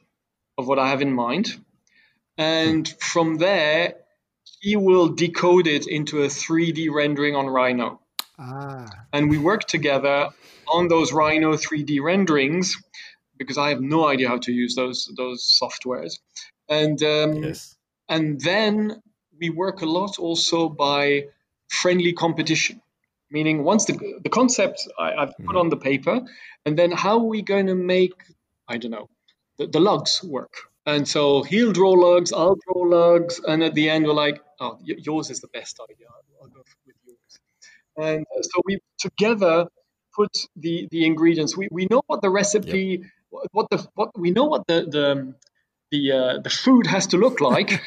[0.56, 1.48] of what I have in mind,
[2.36, 3.94] and from there
[4.60, 8.00] he will decode it into a 3D rendering on Rhino.
[8.38, 8.88] Ah.
[9.12, 10.30] And we work together
[10.66, 12.76] on those Rhino 3D renderings
[13.36, 16.18] because I have no idea how to use those those softwares.
[16.68, 17.76] And um, yes.
[18.08, 19.02] and then
[19.38, 21.26] we work a lot also by
[21.68, 22.80] friendly competition
[23.30, 25.56] meaning once the, the concept I, have put mm-hmm.
[25.56, 26.20] on the paper
[26.64, 28.14] and then how are we going to make
[28.66, 29.08] i don't know
[29.58, 30.54] the, the lugs work
[30.86, 34.78] and so he'll draw lugs i'll draw lugs and at the end we're like oh
[34.80, 36.06] y- yours is the best idea
[36.40, 37.38] i'll, go with yours
[37.96, 39.66] and uh, so we together
[40.14, 43.42] put the the ingredients we, we know what the recipe yep.
[43.52, 45.34] what the what we know what the the
[45.90, 47.80] the, uh, the food has to look like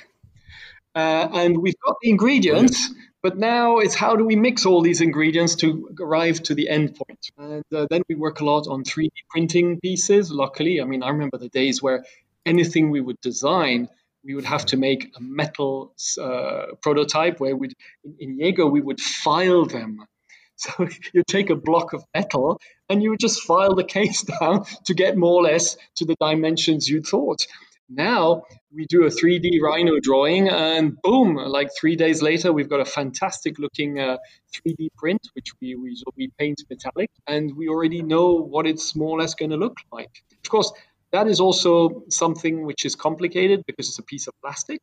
[0.93, 2.89] Uh, and we've got the ingredients,
[3.23, 6.95] but now it's how do we mix all these ingredients to arrive to the end
[6.95, 7.31] point?
[7.37, 10.31] And uh, then we work a lot on 3D printing pieces.
[10.31, 12.03] Luckily, I mean, I remember the days where
[12.45, 13.87] anything we would design,
[14.23, 17.73] we would have to make a metal uh, prototype where we'd,
[18.03, 20.05] in, in Jaeger, we would file them.
[20.61, 24.65] So you take a block of metal and you would just file the case down
[24.85, 27.47] to get more or less to the dimensions you thought.
[27.93, 32.79] Now we do a 3D rhino drawing, and boom, like three days later, we've got
[32.79, 34.17] a fantastic looking uh,
[34.55, 39.09] 3D print, which we, we, we paint metallic, and we already know what it's more
[39.09, 40.23] or less going to look like.
[40.41, 40.71] Of course,
[41.11, 44.81] that is also something which is complicated because it's a piece of plastic.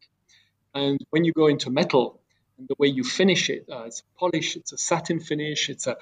[0.75, 2.21] And when you go into metal,
[2.59, 5.87] and the way you finish it, uh, it's a polish, it's a satin finish, it's
[5.87, 5.97] a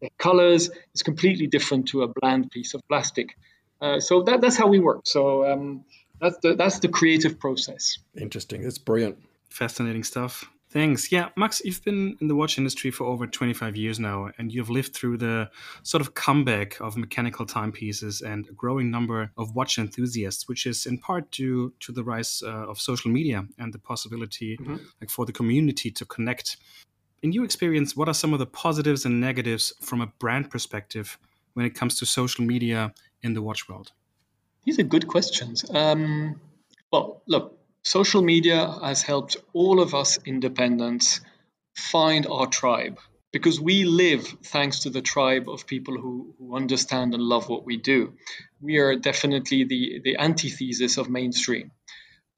[0.00, 3.36] the colors is completely different to a bland piece of plastic.
[3.80, 5.00] Uh, so that, that's how we work.
[5.06, 5.84] So um,
[6.22, 7.98] that's the that's the creative process.
[8.16, 8.64] Interesting.
[8.64, 9.18] It's brilliant.
[9.50, 10.48] Fascinating stuff.
[10.70, 11.12] Thanks.
[11.12, 14.70] Yeah, Max, you've been in the watch industry for over 25 years now, and you've
[14.70, 15.50] lived through the
[15.82, 20.86] sort of comeback of mechanical timepieces and a growing number of watch enthusiasts, which is
[20.86, 24.76] in part due to the rise uh, of social media and the possibility mm-hmm.
[24.98, 26.56] like for the community to connect.
[27.22, 31.18] In your experience, what are some of the positives and negatives from a brand perspective
[31.52, 33.92] when it comes to social media in the watch world?
[34.64, 35.64] These are good questions.
[35.68, 36.40] Um,
[36.92, 41.20] well, look, social media has helped all of us independents
[41.74, 42.98] find our tribe
[43.32, 47.64] because we live thanks to the tribe of people who, who understand and love what
[47.64, 48.12] we do.
[48.60, 51.72] We are definitely the, the antithesis of mainstream.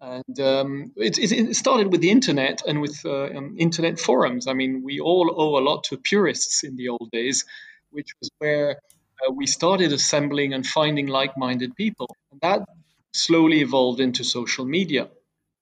[0.00, 4.46] And um, it, it, started with the internet and with uh, um, internet forums.
[4.46, 7.44] I mean, we all owe a lot to purists in the old days,
[7.90, 8.80] which was where
[9.26, 12.14] uh, we started assembling and finding like minded people.
[12.32, 12.68] And that
[13.12, 15.08] slowly evolved into social media.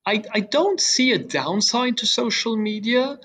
[0.04, 3.18] I, I don't see a downside to social media,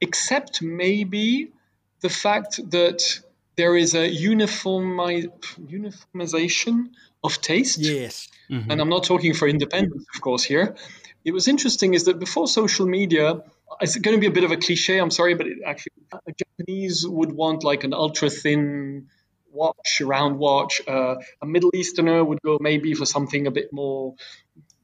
[0.00, 1.52] except maybe
[2.00, 3.20] the fact that
[3.56, 6.90] there is a uniformi- uniformization
[7.22, 7.78] of taste.
[7.78, 8.28] Yes.
[8.50, 8.70] Mm-hmm.
[8.70, 10.76] And I'm not talking for independence, of course, here.
[11.24, 13.42] It was interesting is that before social media,
[13.80, 17.06] it's going to be a bit of a cliche, I'm sorry, but actually, a Japanese
[17.08, 19.08] would want like an ultra thin
[19.54, 20.80] watch, round watch.
[20.86, 24.14] Uh, a Middle Easterner would go maybe for something a bit more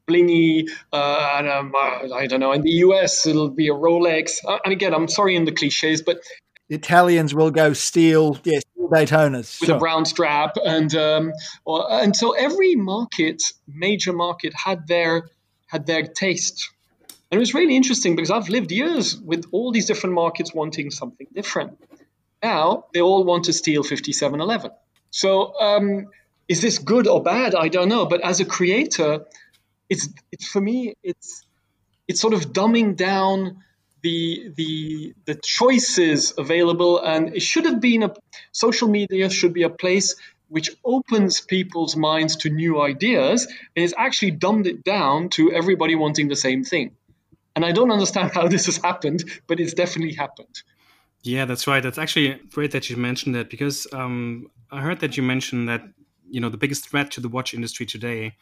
[0.09, 0.69] blingy.
[0.93, 2.53] Uh, and um, I don't know.
[2.53, 4.39] In the US, it'll be a Rolex.
[4.47, 6.21] Uh, and again, I'm sorry in the cliches, but
[6.69, 9.77] Italians will go steel, yes, steel Daytonas with sure.
[9.77, 11.33] a brown strap, and um,
[11.65, 15.29] or, and so every market, major market, had their
[15.67, 16.71] had their taste.
[17.31, 20.91] And it was really interesting because I've lived years with all these different markets wanting
[20.91, 21.79] something different.
[22.43, 24.71] Now they all want to steel 5711.
[25.11, 26.07] So um,
[26.49, 27.55] is this good or bad?
[27.55, 28.07] I don't know.
[28.07, 29.27] But as a creator,
[29.89, 31.45] it's, it's for me, it's
[32.09, 33.63] it's sort of dumbing down
[34.03, 38.15] the the the choices available, and it should have been a
[38.53, 40.17] social media should be a place
[40.51, 45.95] which opens people's minds to new ideas and it's actually dumbed it down to everybody
[45.95, 46.91] wanting the same thing.
[47.55, 50.63] And I don't understand how this has happened, but it's definitely happened.
[51.23, 51.83] Yeah, that's right.
[51.83, 55.83] That's actually great that you mentioned that because um, I heard that you mentioned that
[56.29, 58.37] you know the biggest threat to the watch industry today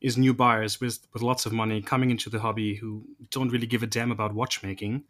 [0.00, 3.66] is new buyers with, with lots of money coming into the hobby who don't really
[3.66, 5.04] give a damn about watchmaking,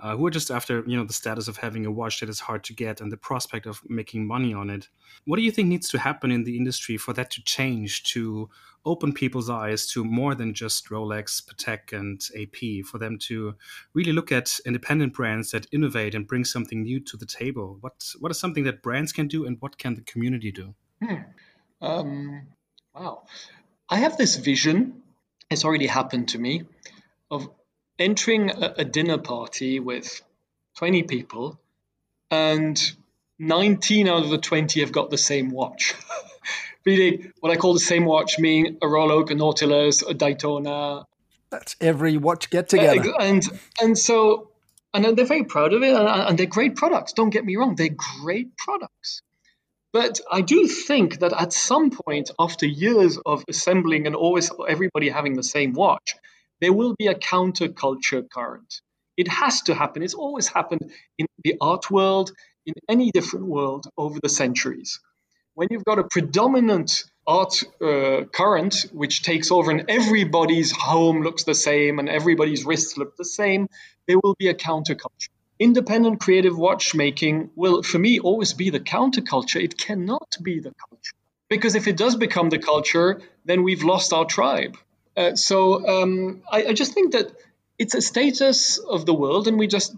[0.00, 2.40] uh, who are just after you know the status of having a watch that is
[2.40, 4.88] hard to get and the prospect of making money on it.
[5.24, 8.50] What do you think needs to happen in the industry for that to change to
[8.84, 13.54] open people's eyes to more than just Rolex, Patek, and AP, for them to
[13.94, 17.78] really look at independent brands that innovate and bring something new to the table?
[17.80, 20.74] What what is something that brands can do, and what can the community do?
[21.02, 21.14] Hmm.
[21.80, 22.46] Um,
[22.94, 23.24] wow.
[23.88, 25.02] I have this vision,
[25.50, 26.64] it's already happened to me,
[27.30, 27.48] of
[27.98, 30.22] entering a, a dinner party with
[30.76, 31.58] 20 people
[32.30, 32.80] and
[33.38, 35.94] 19 out of the 20 have got the same watch.
[36.84, 41.06] really, what I call the same watch, meaning a Oak, a Nautilus, a Daytona.
[41.50, 43.12] That's every watch get together.
[43.18, 43.42] And,
[43.80, 44.50] and so,
[44.92, 47.12] and they're very proud of it, and, and they're great products.
[47.12, 49.22] Don't get me wrong, they're great products.
[49.92, 55.08] But I do think that at some point, after years of assembling and always everybody
[55.08, 56.16] having the same watch,
[56.60, 58.80] there will be a counterculture current.
[59.16, 60.02] It has to happen.
[60.02, 62.32] It's always happened in the art world,
[62.66, 65.00] in any different world over the centuries.
[65.54, 71.44] When you've got a predominant art uh, current which takes over and everybody's home looks
[71.44, 73.68] the same and everybody's wrists look the same,
[74.06, 79.62] there will be a counterculture independent creative watchmaking will, for me, always be the counterculture.
[79.62, 81.14] It cannot be the culture.
[81.48, 84.76] Because if it does become the culture, then we've lost our tribe.
[85.16, 87.30] Uh, so um, I, I, just think that
[87.78, 89.94] it's a status of the world, and we just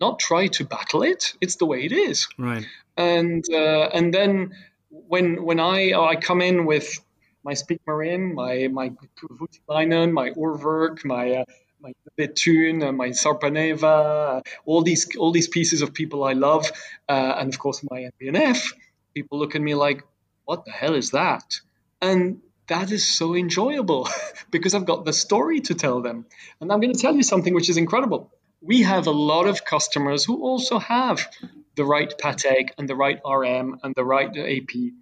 [0.00, 1.34] not try to battle it.
[1.40, 2.28] It's the way it is.
[2.38, 2.64] Right.
[2.96, 4.54] And uh, and then
[4.90, 7.00] when when I I come in with
[7.42, 8.92] my Speake-Marin, my my
[9.30, 11.44] Voutilainen, my Urwerk, my uh,
[11.80, 16.70] my Bethune, uh, my Sarpaneva, uh, all these all these pieces of people I love,
[17.08, 18.72] uh, and of course my MB&F.
[19.14, 20.02] People look at me like,
[20.44, 21.60] "What the hell is that?"
[22.00, 24.08] And that is so enjoyable
[24.50, 26.26] because I've got the story to tell them.
[26.60, 28.30] And I'm going to tell you something which is incredible.
[28.60, 31.28] We have a lot of customers who also have
[31.76, 34.92] the right Patek and the right RM and the right AP.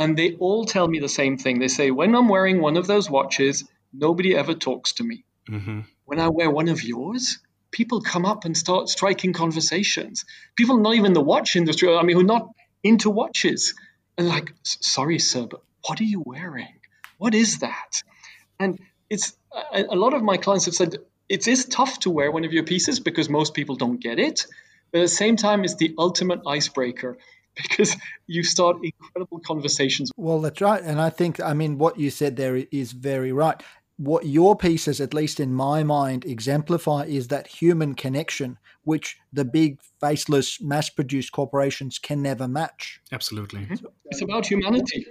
[0.00, 1.60] And they all tell me the same thing.
[1.60, 5.24] They say, when I'm wearing one of those watches, nobody ever talks to me.
[5.48, 5.80] Mm-hmm.
[6.04, 7.38] When I wear one of yours,
[7.70, 10.24] people come up and start striking conversations.
[10.56, 12.48] People not even the watch industry, I mean, who are not
[12.82, 13.74] into watches.
[14.16, 16.77] And like, sorry, sir, but what are you wearing?
[17.18, 18.02] What is that?
[18.58, 18.78] And
[19.10, 19.36] it's
[19.72, 20.96] a, a lot of my clients have said
[21.28, 24.46] it is tough to wear one of your pieces because most people don't get it.
[24.90, 27.18] But at the same time, it's the ultimate icebreaker
[27.56, 30.10] because you start incredible conversations.
[30.16, 30.82] Well, that's right.
[30.82, 33.62] And I think, I mean, what you said there is very right
[33.98, 39.44] what your pieces, at least in my mind, exemplify is that human connection, which the
[39.44, 43.00] big, faceless, mass produced corporations can never match.
[43.12, 43.62] Absolutely.
[43.62, 43.86] Mm-hmm.
[44.06, 45.04] It's about humanity.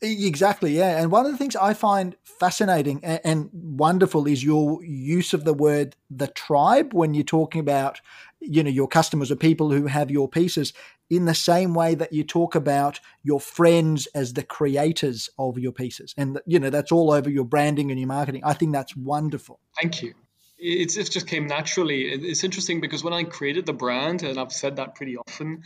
[0.00, 1.00] Exactly, yeah.
[1.00, 5.44] And one of the things I find fascinating and, and, wonderful is your use of
[5.44, 8.00] the word the tribe when you're talking about,
[8.40, 10.72] you know, your customers or people who have your pieces
[11.10, 15.72] in the same way that you talk about your friends as the creators of your
[15.72, 16.14] pieces.
[16.16, 18.42] And, you know, that's all over your branding and your marketing.
[18.44, 19.58] I think that's wonderful.
[19.80, 20.14] Thank you.
[20.58, 22.02] It's, it just came naturally.
[22.02, 25.62] It's interesting because when I created the brand, and I've said that pretty often,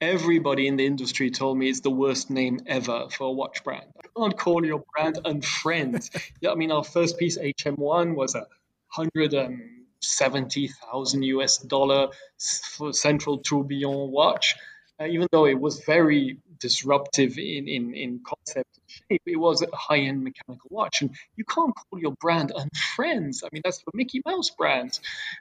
[0.00, 3.86] everybody in the industry told me it's the worst name ever for a watch brand.
[4.16, 6.08] can't call your brand unfriend.
[6.40, 8.46] yeah, I mean, our first piece, HM1, was a
[8.88, 9.62] hundred and
[10.00, 14.56] seventy thousand US dollar central tourbillon watch.
[14.98, 19.60] Uh, even though it was very disruptive in, in, in concept and shape, it was
[19.60, 21.02] a high end mechanical watch.
[21.02, 23.44] And you can't call your brand unfriends.
[23.44, 24.98] I mean, that's the Mickey Mouse brand.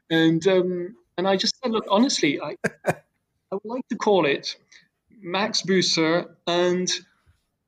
[0.09, 2.57] And um, and I just said, look, honestly, I,
[3.51, 4.57] I would like to call it
[5.21, 6.89] Max Büsser and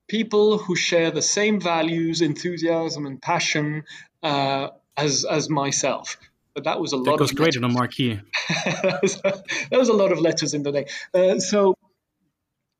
[0.07, 3.83] people who share the same values, enthusiasm, and passion
[4.23, 6.17] uh, as as myself.
[6.53, 7.19] But that was a that lot.
[7.19, 8.19] goes great in a marquee.
[8.49, 10.85] that, was, that was a lot of letters in the day.
[11.13, 11.75] Uh, so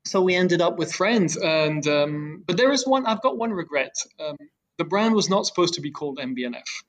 [0.04, 3.06] so we ended up with friends, and um, but there is one.
[3.06, 3.94] I've got one regret.
[4.18, 4.36] Um,
[4.78, 6.84] the brand was not supposed to be called MB&F.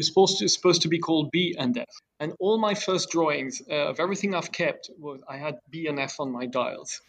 [0.00, 1.84] Was supposed to supposed to be called B and F.
[2.20, 6.00] And all my first drawings uh, of everything I've kept was I had B and
[6.00, 7.02] F on my dials.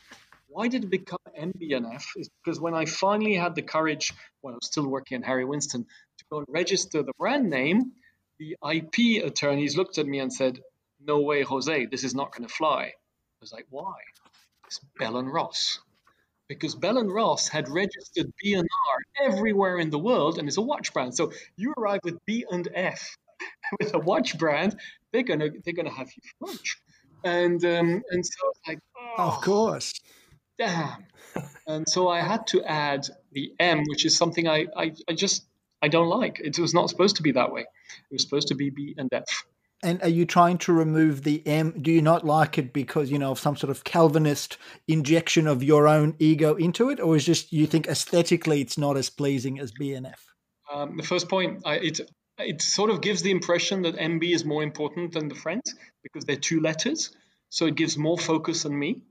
[0.49, 2.05] Why did it become MB&F?
[2.17, 5.45] Is because when I finally had the courage, when I was still working at Harry
[5.45, 5.85] Winston,
[6.17, 7.93] to go and register the brand name,
[8.39, 10.59] the IP attorneys looked at me and said,
[10.99, 13.95] "No way, Jose, this is not going to fly." I was like, "Why?"
[14.67, 15.79] It's Bell and Ross,
[16.59, 20.57] because Bell and Ross had registered B and R everywhere in the world, and it's
[20.57, 21.15] a watch brand.
[21.15, 23.15] So you arrive with B and F
[23.79, 24.75] with a watch brand,
[25.11, 26.77] they're gonna they're gonna have you for lunch.
[27.23, 28.79] And um, and so like,
[29.17, 29.93] oh, of course
[30.61, 31.05] damn.
[31.67, 35.45] and so I had to add the M, which is something I, I, I just
[35.81, 36.39] I don't like.
[36.43, 37.61] It was not supposed to be that way.
[37.61, 39.45] It was supposed to be B and F.
[39.83, 41.81] And are you trying to remove the M?
[41.81, 45.63] Do you not like it because you know of some sort of Calvinist injection of
[45.63, 49.59] your own ego into it, or is just you think aesthetically it's not as pleasing
[49.59, 50.19] as BNF?
[50.71, 52.01] Um, the first point, I, it
[52.37, 56.25] it sort of gives the impression that MB is more important than the friends because
[56.25, 57.09] they're two letters,
[57.49, 59.01] so it gives more focus on me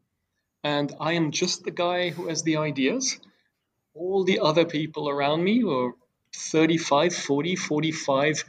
[0.63, 3.19] and I am just the guy who has the ideas.
[3.95, 5.93] All the other people around me are
[6.37, 8.45] 35, 40, 45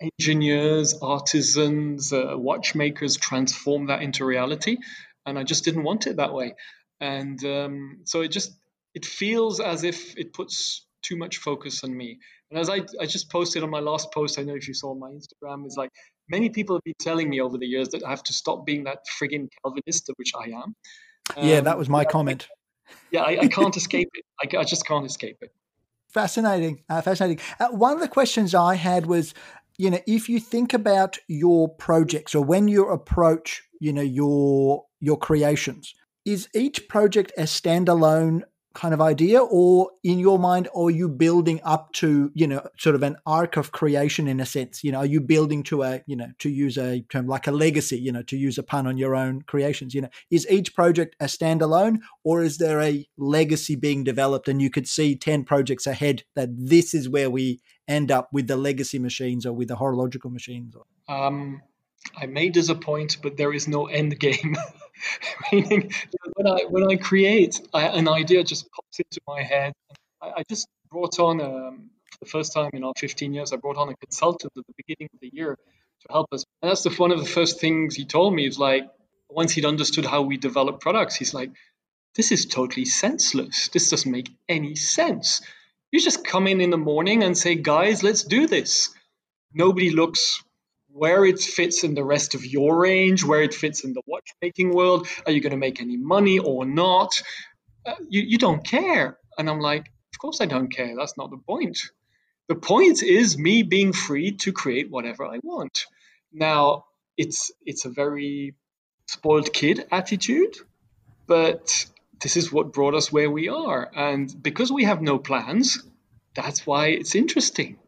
[0.00, 4.78] engineers, artisans, uh, watchmakers transform that into reality.
[5.26, 6.54] And I just didn't want it that way.
[7.00, 8.52] And um, so it just
[8.94, 12.18] it feels as if it puts too much focus on me.
[12.50, 14.94] And as I, I just posted on my last post, I know if you saw
[14.94, 15.90] my Instagram, is like
[16.28, 18.84] many people have been telling me over the years that I have to stop being
[18.84, 20.74] that frigging Calvinist, which I am,
[21.36, 22.48] yeah, that um, was my comment.
[23.10, 24.24] Yeah, I, I can't escape it.
[24.40, 25.52] I, I, just can't escape it.
[26.08, 27.38] Fascinating, uh, fascinating.
[27.58, 29.32] Uh, one of the questions I had was,
[29.80, 34.84] you know, if you think about your projects or when you approach, you know, your
[35.00, 35.94] your creations,
[36.26, 38.42] is each project a standalone
[38.74, 42.94] kind of idea or in your mind are you building up to you know sort
[42.94, 44.84] of an arc of creation in a sense?
[44.84, 47.52] You know are you building to a you know to use a term like a
[47.52, 50.08] legacy you know to use a pun on your own creations you know?
[50.30, 54.86] Is each project a standalone or is there a legacy being developed and you could
[54.86, 59.44] see 10 projects ahead that this is where we end up with the legacy machines
[59.44, 60.74] or with the horological machines
[61.08, 61.60] um
[62.16, 64.56] I may disappoint, but there is no end game.
[65.52, 65.92] Meaning,
[66.34, 69.72] when I when I create, I, an idea just pops into my head.
[70.20, 73.52] I, I just brought on um, the first time in our 15 years.
[73.52, 76.44] I brought on a consultant at the beginning of the year to help us.
[76.62, 78.46] And that's the, one of the first things he told me.
[78.46, 78.84] Is like
[79.28, 81.50] once he'd understood how we develop products, he's like,
[82.16, 83.68] "This is totally senseless.
[83.68, 85.42] This doesn't make any sense.
[85.92, 88.90] You just come in in the morning and say, guys, let's do this."
[89.52, 90.44] Nobody looks
[90.92, 94.74] where it fits in the rest of your range, where it fits in the watchmaking
[94.74, 95.06] world.
[95.26, 97.22] Are you going to make any money or not?
[97.86, 99.18] Uh, you, you don't care.
[99.38, 100.94] And I'm like, of course I don't care.
[100.96, 101.78] That's not the point.
[102.48, 105.86] The point is me being free to create whatever I want.
[106.32, 106.84] Now,
[107.16, 108.54] it's it's a very
[109.06, 110.56] spoiled kid attitude,
[111.26, 111.86] but
[112.20, 113.90] this is what brought us where we are.
[113.94, 115.82] And because we have no plans,
[116.34, 117.78] that's why it's interesting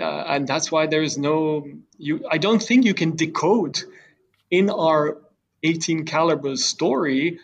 [0.00, 1.66] uh, and that's why there is no
[1.98, 3.82] you i don't think you can decode
[4.50, 5.18] in our
[5.62, 7.40] 18 calibers story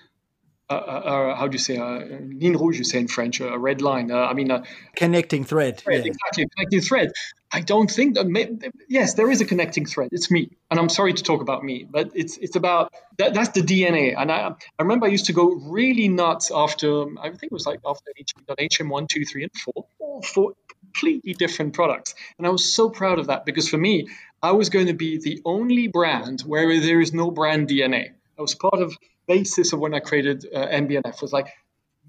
[0.69, 1.99] uh, uh, uh how do you say uh,
[2.43, 4.63] ligne rouge you say in french a red line uh, i mean a
[4.95, 6.13] connecting thread, thread yeah.
[6.13, 7.13] exactly connecting thread
[7.53, 8.51] i don't think that may,
[8.89, 11.87] yes there is a connecting thread it's me and i'm sorry to talk about me
[11.89, 15.33] but it's it's about that, that's the dna and i i remember i used to
[15.33, 15.47] go
[15.79, 19.85] really nuts after i think it was like after hm, hm1 2 3 and 4
[20.01, 20.53] all four
[20.91, 22.15] completely different products.
[22.39, 24.09] And I was so proud of that because for me,
[24.43, 28.11] I was going to be the only brand where there is no brand DNA.
[28.39, 31.49] I was part of basis of when I created uh, MB&F was like,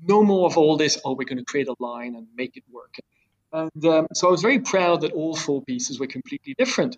[0.04, 1.00] no more of all this.
[1.06, 2.96] Oh, we're going to create a line and make it work.
[3.54, 6.98] And um, so I was very proud that all four pieces were completely different.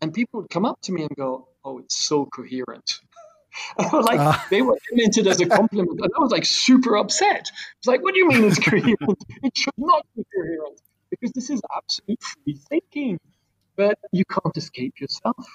[0.00, 3.00] And people would come up to me and go, "Oh, it's so coherent."
[3.92, 4.38] like uh.
[4.48, 7.50] they were meant as a compliment, and I was like super upset.
[7.78, 9.24] It's like, what do you mean it's coherent?
[9.42, 10.79] it should not be coherent
[11.30, 13.20] because this is absolute free thinking.
[13.76, 15.46] But you can't escape yourself.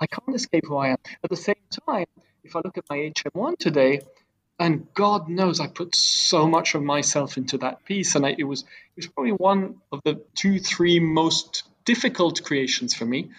[0.00, 0.98] I can't escape who I am.
[1.24, 1.54] At the same
[1.86, 2.06] time,
[2.44, 4.00] if I look at my HM1 today,
[4.58, 8.44] and God knows I put so much of myself into that piece, and I, it
[8.44, 13.30] was it was probably one of the two, three most difficult creations for me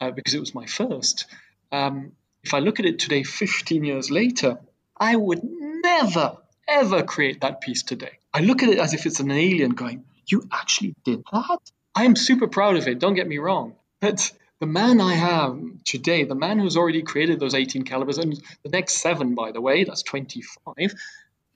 [0.00, 1.26] uh, because it was my first.
[1.70, 4.58] Um, if I look at it today, 15 years later,
[4.98, 8.18] I would never ever create that piece today.
[8.32, 11.58] I look at it as if it's an alien going, "You actually did that."
[11.94, 12.98] I am super proud of it.
[12.98, 17.38] Don't get me wrong, but the man I have today, the man who's already created
[17.40, 20.94] those 18 calibers, and the next seven, by the way, that's 25,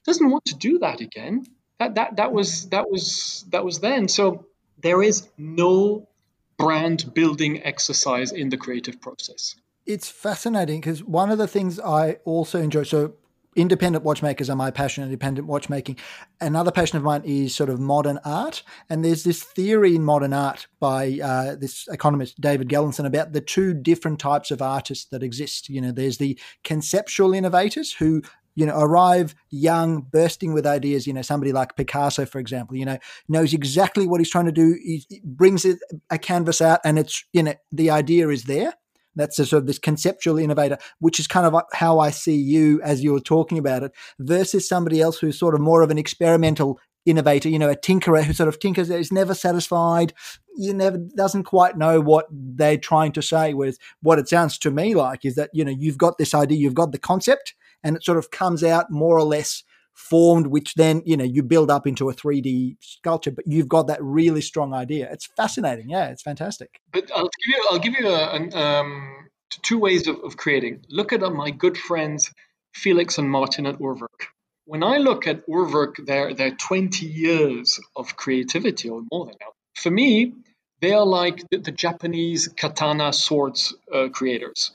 [0.04, 1.46] doesn't want to do that again.
[1.78, 4.08] That that that was that was that was then.
[4.08, 4.46] So
[4.80, 6.08] there is no
[6.56, 9.54] brand building exercise in the creative process.
[9.86, 12.82] It's fascinating because one of the things I also enjoy.
[12.82, 13.14] So
[13.56, 15.96] independent watchmakers are my passion, independent watchmaking.
[16.40, 18.62] Another passion of mine is sort of modern art.
[18.88, 23.40] And there's this theory in modern art by uh, this economist, David Galenson, about the
[23.40, 25.68] two different types of artists that exist.
[25.68, 28.22] You know, there's the conceptual innovators who
[28.54, 31.06] you know, arrive young, bursting with ideas.
[31.06, 34.52] You know, somebody like Picasso, for example, you know, knows exactly what he's trying to
[34.52, 34.76] do.
[34.82, 35.64] He brings
[36.10, 38.74] a canvas out, and it's you know, the idea is there.
[39.18, 42.80] That's a sort of this conceptual innovator, which is kind of how I see you
[42.82, 46.80] as you're talking about it, versus somebody else who's sort of more of an experimental
[47.04, 50.12] innovator, you know, a tinkerer who sort of tinkers, is never satisfied,
[50.56, 53.54] you never doesn't quite know what they're trying to say.
[53.54, 56.58] Whereas what it sounds to me like is that, you know, you've got this idea,
[56.58, 59.62] you've got the concept, and it sort of comes out more or less
[59.98, 63.32] formed, which then you know you build up into a 3D sculpture.
[63.32, 65.08] But you've got that really strong idea.
[65.10, 65.90] It's fascinating.
[65.90, 66.80] Yeah, it's fantastic.
[66.92, 69.28] But I'll give you I'll give you a, an, um,
[69.62, 70.84] two ways of, of creating.
[70.88, 72.32] Look at uh, my good friends
[72.74, 74.28] Felix and Martin at Urwerk.
[74.66, 79.52] When I look at Urwerk, their their 20 years of creativity or more than that,
[79.74, 80.32] for me,
[80.80, 84.70] they are like the, the Japanese katana swords uh, creators.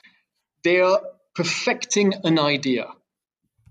[0.63, 1.01] They are
[1.35, 2.87] perfecting an idea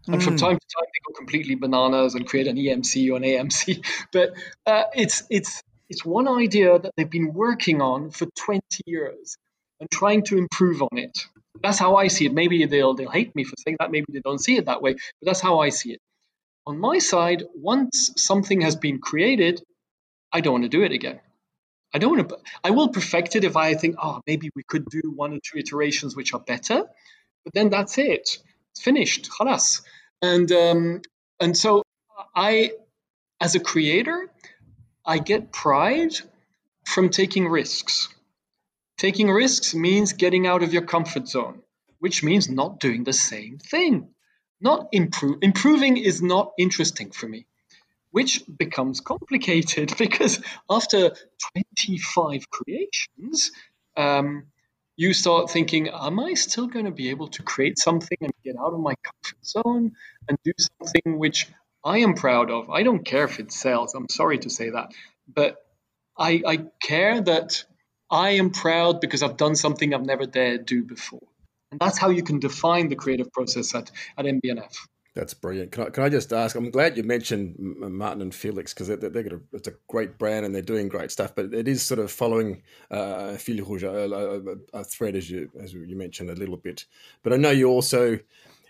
[0.07, 0.23] and mm.
[0.23, 3.85] from time to time, they go completely bananas and create an EMC or an AMC.
[4.13, 4.35] But
[4.67, 9.37] uh, it's it's it's one idea that they've been working on for 20 years
[9.81, 11.27] and trying to improve on it.
[11.63, 12.33] That's how I see it.
[12.33, 13.91] Maybe they'll they'll hate me for saying that.
[13.91, 14.95] Maybe they don't see it that way.
[14.95, 16.01] But that's how I see it.
[16.67, 19.63] On my side, once something has been created,
[20.33, 21.21] I don't want to do it again.
[21.95, 22.39] I don't want to.
[22.65, 25.59] I will perfect it if I think, oh, maybe we could do one or two
[25.59, 26.85] iterations which are better.
[27.45, 28.39] But then that's it
[28.73, 29.83] it's finished, halas.
[30.21, 31.03] And um,
[31.41, 31.83] and so
[32.35, 32.73] I,
[33.41, 34.31] as a creator,
[35.05, 36.15] I get pride
[36.87, 38.09] from taking risks.
[38.99, 41.63] Taking risks means getting out of your comfort zone,
[41.99, 44.09] which means not doing the same thing.
[44.61, 45.39] Not improve.
[45.43, 47.47] Improving is not interesting for me,
[48.13, 51.11] which becomes complicated because after
[51.77, 53.51] 25 creations,
[53.97, 54.52] um,
[54.97, 58.57] you start thinking, am I still going to be able to create something and get
[58.57, 59.93] out of my comfort zone
[60.29, 61.49] and do something which
[61.85, 62.71] I am proud of?
[62.71, 63.95] I don't care if it sells.
[63.95, 64.93] I'm sorry to say that.
[65.33, 65.57] But
[66.19, 67.65] I, I care that
[68.11, 71.27] I am proud because I've done something I've never dared do before.
[71.71, 74.89] And that's how you can define the creative process at, at MB&F.
[75.15, 75.73] That's brilliant.
[75.73, 76.57] Can I, can I just ask?
[76.57, 80.55] I'm glad you mentioned Martin and Felix because they're, they're, it's a great brand and
[80.55, 81.35] they're doing great stuff.
[81.35, 85.75] But it is sort of following uh, Fil Rouge, a, a, thread as you as
[85.75, 86.87] you mentioned a little bit.
[87.23, 88.19] But I know you also,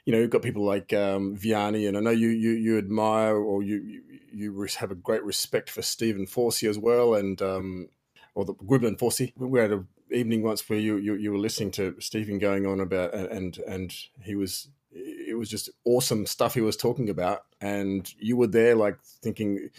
[0.04, 3.36] you know, you've got people like um, Vianney, and I know you you, you admire
[3.36, 7.88] or you, you, have a great respect for Stephen Forsey as well, and um,
[8.34, 9.32] or the Greubel Forsey.
[9.36, 12.80] We had an evening once where you, you you were listening to Stephen going on
[12.80, 14.66] about and and he was
[15.32, 17.44] it was just awesome stuff he was talking about.
[17.60, 19.70] And you were there like thinking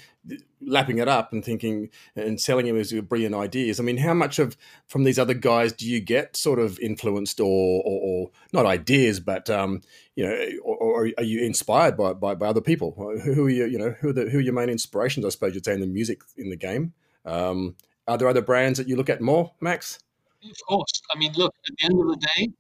[0.60, 3.80] lapping it up and thinking and selling him as brilliant ideas.
[3.80, 7.40] I mean how much of from these other guys do you get sort of influenced
[7.40, 9.82] or or, or not ideas but um,
[10.16, 12.96] you know or, or, are you inspired by, by, by other people?
[13.24, 15.54] Who are you you know who are the who are your main inspirations i suppose
[15.54, 16.94] you'd say in the music in the game?
[17.26, 17.76] Um,
[18.08, 20.00] are there other brands that you look at more max?
[20.44, 21.02] Of course.
[21.14, 22.54] I mean look at the end of the day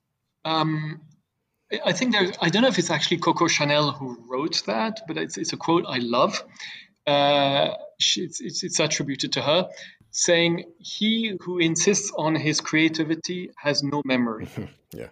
[0.46, 1.02] um,
[1.86, 5.18] I think there's, I don't know if it's actually Coco Chanel who wrote that, but
[5.18, 6.44] it's, it's a quote I love.
[7.06, 9.70] Uh, it's, it's, it's attributed to her,
[10.12, 14.48] saying, He who insists on his creativity has no memory.
[14.94, 15.10] yeah.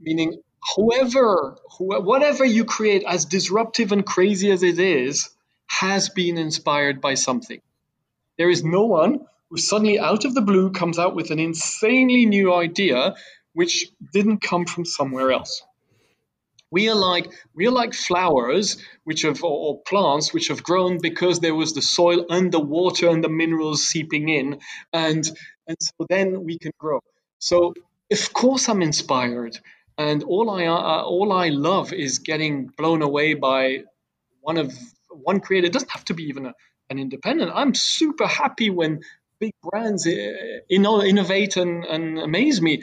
[0.00, 0.40] Meaning,
[0.74, 5.30] whoever, wh- whatever you create, as disruptive and crazy as it is,
[5.66, 7.60] has been inspired by something.
[8.38, 12.26] There is no one who suddenly, out of the blue, comes out with an insanely
[12.26, 13.14] new idea
[13.56, 15.62] which didn't come from somewhere else.
[16.70, 21.40] We are like we are like flowers, which have or, plants which have grown because
[21.40, 24.60] there was the soil and the water and the minerals seeping in,
[24.92, 25.24] and
[25.66, 27.00] and so then we can grow.
[27.38, 27.72] So
[28.12, 29.58] of course I'm inspired,
[29.96, 33.84] and all I uh, all I love is getting blown away by
[34.42, 34.70] one of
[35.08, 35.68] one creator.
[35.68, 36.54] It doesn't have to be even a,
[36.90, 37.52] an independent.
[37.54, 39.00] I'm super happy when
[39.38, 40.10] big brands uh,
[40.68, 42.82] innovate and, and amaze me.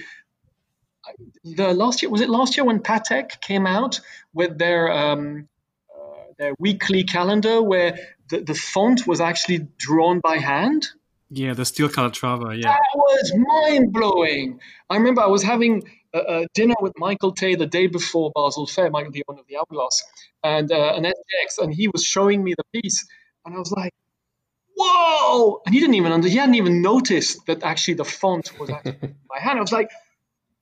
[1.43, 3.99] The last year was it last year when Patek came out
[4.33, 5.49] with their um,
[5.93, 7.97] uh, their weekly calendar where
[8.29, 10.87] the, the font was actually drawn by hand.
[11.29, 12.55] Yeah, the steel Calatrava.
[12.55, 14.59] Yeah, that was mind blowing.
[14.89, 18.67] I remember I was having a, a, dinner with Michael Tay the day before Basel
[18.67, 20.03] Fair, Michael, the owner of the Hourglass,
[20.43, 23.07] and uh, an SGX, and he was showing me the piece,
[23.45, 23.93] and I was like,
[24.77, 28.69] "Whoa!" And he didn't even under, he hadn't even noticed that actually the font was
[28.69, 28.97] actually
[29.29, 29.57] by hand.
[29.57, 29.89] I was like,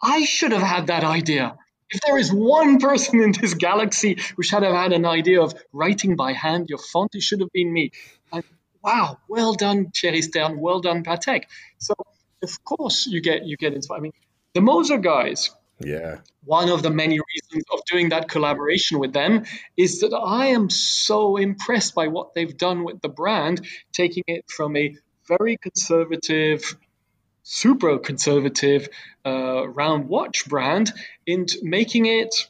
[0.02, 1.58] "I should have had that idea."
[1.94, 5.54] If there is one person in this galaxy who should have had an idea of
[5.74, 7.92] writing by hand your font, it should have been me.
[8.32, 8.44] And
[8.82, 11.44] wow, well done, Thierry Stern, well done, Patek.
[11.80, 11.94] So
[12.42, 14.00] of course you get you get inspired.
[14.00, 14.14] I mean,
[14.54, 15.52] the Moser guys.
[15.84, 16.20] Yeah.
[16.46, 19.46] One of the many reasons of doing that collaboration with them
[19.76, 24.46] is that I am so impressed by what they've done with the brand, taking it
[24.50, 24.96] from a
[25.28, 26.76] very conservative,
[27.44, 28.90] super conservative
[29.26, 30.92] uh, round watch brand
[31.26, 32.48] into making it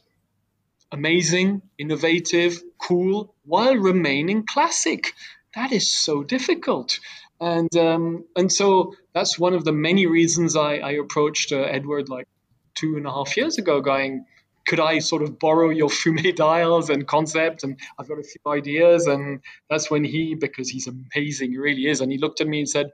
[0.90, 5.14] amazing, innovative, cool, while remaining classic
[5.54, 6.98] that is so difficult.
[7.40, 12.08] And um, and so that's one of the many reasons I, I approached uh, Edward
[12.08, 12.28] like
[12.74, 14.24] two and a half years ago, going,
[14.66, 17.64] could I sort of borrow your Fume dials and concept?
[17.64, 19.06] And I've got a few ideas.
[19.06, 22.00] And that's when he, because he's amazing, he really is.
[22.00, 22.92] And he looked at me and said,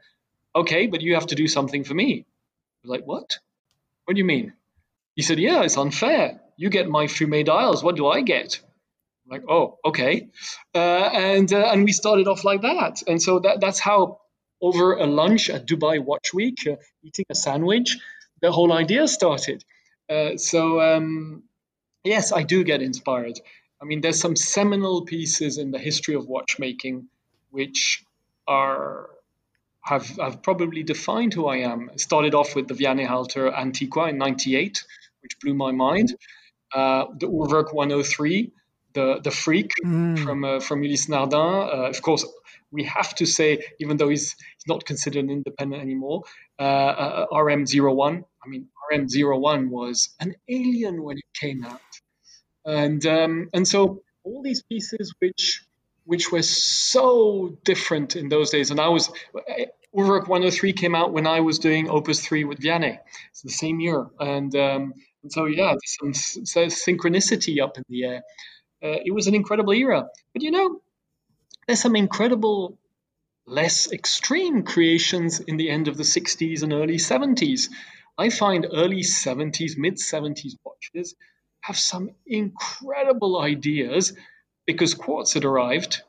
[0.61, 2.27] okay, but you have to do something for me.
[2.85, 3.39] I like, what?
[4.05, 4.53] What do you mean?
[5.17, 6.41] He said, yeah, it's unfair.
[6.57, 7.83] You get my Fume dials.
[7.83, 8.61] What do I get?
[9.31, 10.29] like, oh, okay,
[10.75, 14.21] uh, and uh, and we started off like that, and so that that's how
[14.61, 17.99] over a lunch at Dubai Watch Week, uh, eating a sandwich,
[18.41, 19.65] the whole idea started.
[20.09, 21.43] Uh, so um,
[22.05, 23.39] yes, I do get inspired.
[23.81, 27.09] I mean, there's some seminal pieces in the history of watchmaking
[27.51, 28.05] which
[28.47, 29.09] are
[29.89, 31.91] have, have probably defined who I am.
[31.93, 34.85] It started off with the Vianney Halter Antiqua in '98,
[35.23, 36.15] which blew my mind.
[36.75, 38.53] Uh, the Urwerk 103,
[38.93, 40.19] the the freak mm.
[40.19, 41.35] from uh, from Ulysse Nardin.
[41.35, 42.27] Uh, of course,
[42.71, 46.25] we have to say, even though he's, he's not considered an independent anymore,
[46.59, 48.25] uh, uh RM01.
[48.45, 51.81] I mean, RM01 was an alien when it came out,
[52.65, 55.65] and um, and so all these pieces which
[56.05, 58.71] which were so different in those days.
[58.71, 59.11] And I was
[59.97, 62.99] Urwerk 103 came out when I was doing Opus 3 with Vianney.
[63.31, 66.15] It's the same year, and um, and so yeah, there's
[66.51, 68.23] some synchronicity up in the air.
[68.83, 70.09] Uh, it was an incredible era.
[70.33, 70.81] But you know,
[71.67, 72.79] there's some incredible,
[73.47, 77.69] less extreme creations in the end of the 60s and early 70s.
[78.17, 81.15] I find early 70s, mid 70s watches
[81.61, 84.15] have some incredible ideas
[84.67, 86.03] because quartz had arrived.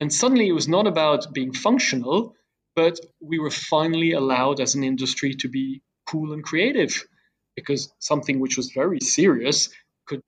[0.00, 2.34] And suddenly it was not about being functional,
[2.76, 7.04] but we were finally allowed as an industry to be cool and creative
[7.56, 9.70] because something which was very serious
[10.06, 10.22] could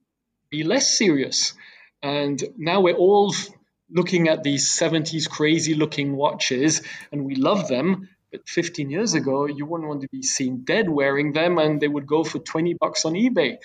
[0.50, 1.52] be less serious.
[2.02, 3.34] And now we're all
[3.90, 6.82] looking at these 70s crazy looking watches
[7.12, 8.08] and we love them.
[8.32, 11.88] But 15 years ago, you wouldn't want to be seen dead wearing them and they
[11.88, 13.58] would go for 20 bucks on eBay.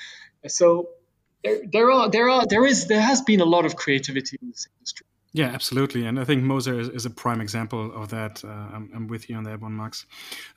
[0.47, 0.89] So
[1.43, 4.49] there, there are, there are, there is, there has been a lot of creativity in
[4.49, 5.07] this industry.
[5.35, 6.05] Yeah, absolutely.
[6.05, 8.45] And I think Moser is, is a prime example of that.
[8.45, 10.05] Uh, I'm, I'm, with you on that one, Max.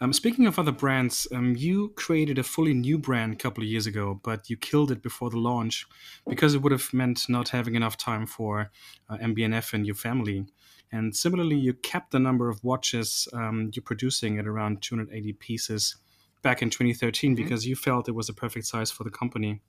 [0.02, 3.70] Um, speaking of other brands, um, you created a fully new brand a couple of
[3.70, 5.86] years ago, but you killed it before the launch
[6.28, 8.70] because it would have meant not having enough time for
[9.08, 10.44] uh, MB&F and your family.
[10.92, 15.96] And similarly, you kept the number of watches um, you're producing at around 280 pieces
[16.42, 17.42] back in 2013 mm-hmm.
[17.42, 19.62] because you felt it was a perfect size for the company.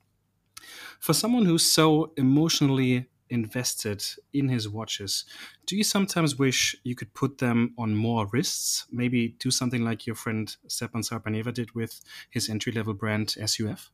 [1.00, 5.24] For someone who's so emotionally invested in his watches,
[5.66, 8.86] do you sometimes wish you could put them on more wrists?
[8.90, 12.00] Maybe do something like your friend Stepan Sarpaneva did with
[12.30, 13.90] his entry level brand SUF?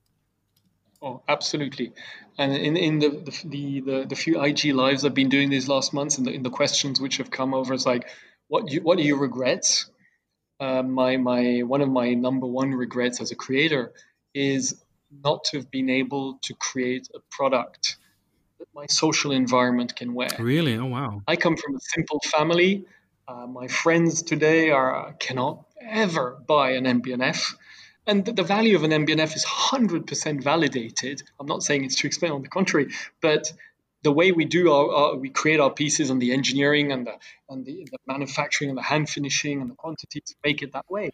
[1.03, 1.93] Oh, absolutely.
[2.39, 3.11] And in, in the,
[3.45, 6.43] the, the, the, few IG lives I've been doing these last months, and in, in
[6.43, 8.09] the, questions which have come over, it's like,
[8.49, 9.91] what you, what are your regrets?
[10.59, 13.93] Uh, my my one of my number one regrets as a creator
[14.33, 14.83] is
[15.23, 17.97] not to have been able to create a product
[18.75, 20.31] my social environment can wear.
[20.39, 20.77] Really?
[20.77, 21.23] Oh wow!
[21.27, 22.85] I come from a simple family.
[23.27, 27.57] Uh, my friends today are cannot ever buy an MB&F.
[28.07, 31.23] and the value of an MB&F is 100% validated.
[31.41, 32.89] I'm not saying it's too expensive, on the contrary,
[33.23, 33.51] but
[34.03, 37.15] the way we do our, our, we create our pieces and the engineering and the
[37.49, 41.11] and the, the, manufacturing and the hand finishing and the quantities make it that way.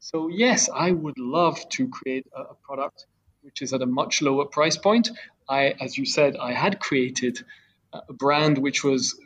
[0.00, 3.06] So yes, I would love to create a, a product
[3.40, 5.10] which is at a much lower price point.
[5.48, 7.44] I, as you said, I had created
[7.92, 9.18] a brand which was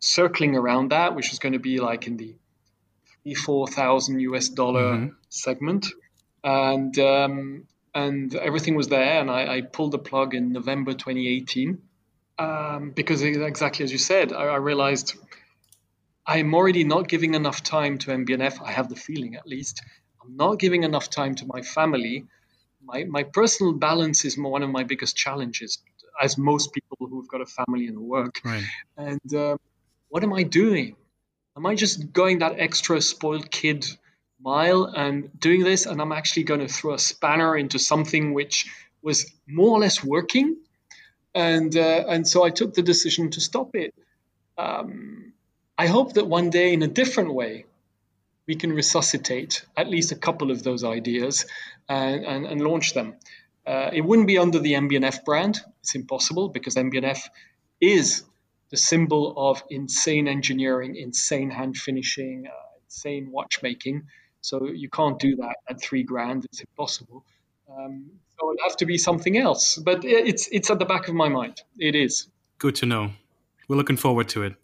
[0.00, 2.34] circling around that, which was going to be like in the
[3.22, 5.14] three four thousand US dollar mm-hmm.
[5.28, 5.86] segment,
[6.44, 11.78] and um, and everything was there, and I, I pulled the plug in November 2018
[12.38, 15.14] um, because exactly as you said, I, I, realized
[16.26, 18.60] I'm already not giving enough time to MB&F.
[18.62, 19.82] I have the feeling, at least,
[20.22, 22.26] I'm not giving enough time to my family.
[22.86, 25.78] My my personal balance is one of my biggest challenges,
[26.22, 28.40] as most people who've got a family and work.
[28.44, 28.64] Right.
[28.96, 29.56] And uh,
[30.08, 30.96] what am I doing?
[31.56, 33.86] Am I just going that extra spoiled kid
[34.40, 35.86] mile and doing this?
[35.86, 38.66] And I'm actually going to throw a spanner into something which
[39.02, 40.56] was more or less working
[41.36, 43.94] and uh, and so I took the decision to stop it.
[44.56, 45.34] Um,
[45.76, 47.66] I hope that one day, in a different way,
[48.46, 51.44] we can resuscitate at least a couple of those ideas
[51.88, 53.14] and, and, and launch them.
[53.66, 55.60] Uh, it wouldn't be under the MB&F brand.
[55.80, 57.28] It's impossible because MB&F
[57.80, 58.24] is
[58.70, 62.50] the symbol of insane engineering, insane hand finishing, uh,
[62.84, 64.06] insane watchmaking.
[64.40, 66.44] So you can't do that at three grand.
[66.44, 67.24] It's impossible.
[67.68, 69.76] Um, so it'll have to be something else.
[69.76, 71.62] But it's it's at the back of my mind.
[71.78, 72.28] It is.
[72.58, 73.10] Good to know.
[73.68, 74.54] We're looking forward to it.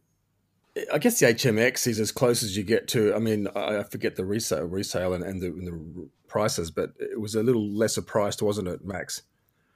[0.92, 3.14] I guess the HMX is as close as you get to.
[3.14, 7.20] I mean, I forget the resale, resale, and, and, the, and the prices, but it
[7.20, 9.22] was a little lesser priced, wasn't it, Max?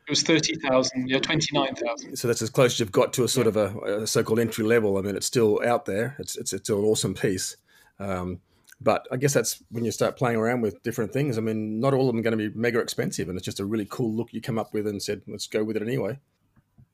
[0.09, 2.17] It was thirty thousand, yeah, twenty nine thousand.
[2.17, 3.49] So that's as close as you've got to a sort yeah.
[3.51, 4.97] of a, a so-called entry level.
[4.97, 6.17] I mean, it's still out there.
[6.19, 7.57] It's it's, it's an awesome piece.
[7.99, 8.41] Um,
[8.81, 11.39] but I guess that's when you start playing around with different things.
[11.39, 13.61] I mean, not all of them are going to be mega expensive, and it's just
[13.61, 16.19] a really cool look you come up with and said, let's go with it anyway.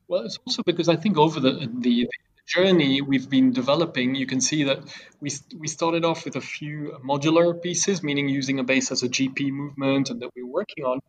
[0.09, 2.09] Well, it's also because I think over the, the,
[2.47, 4.81] journey we've been developing, you can see that
[5.21, 9.09] we, we started off with a few modular pieces, meaning using a base as a
[9.09, 11.01] GP movement and that we're working on.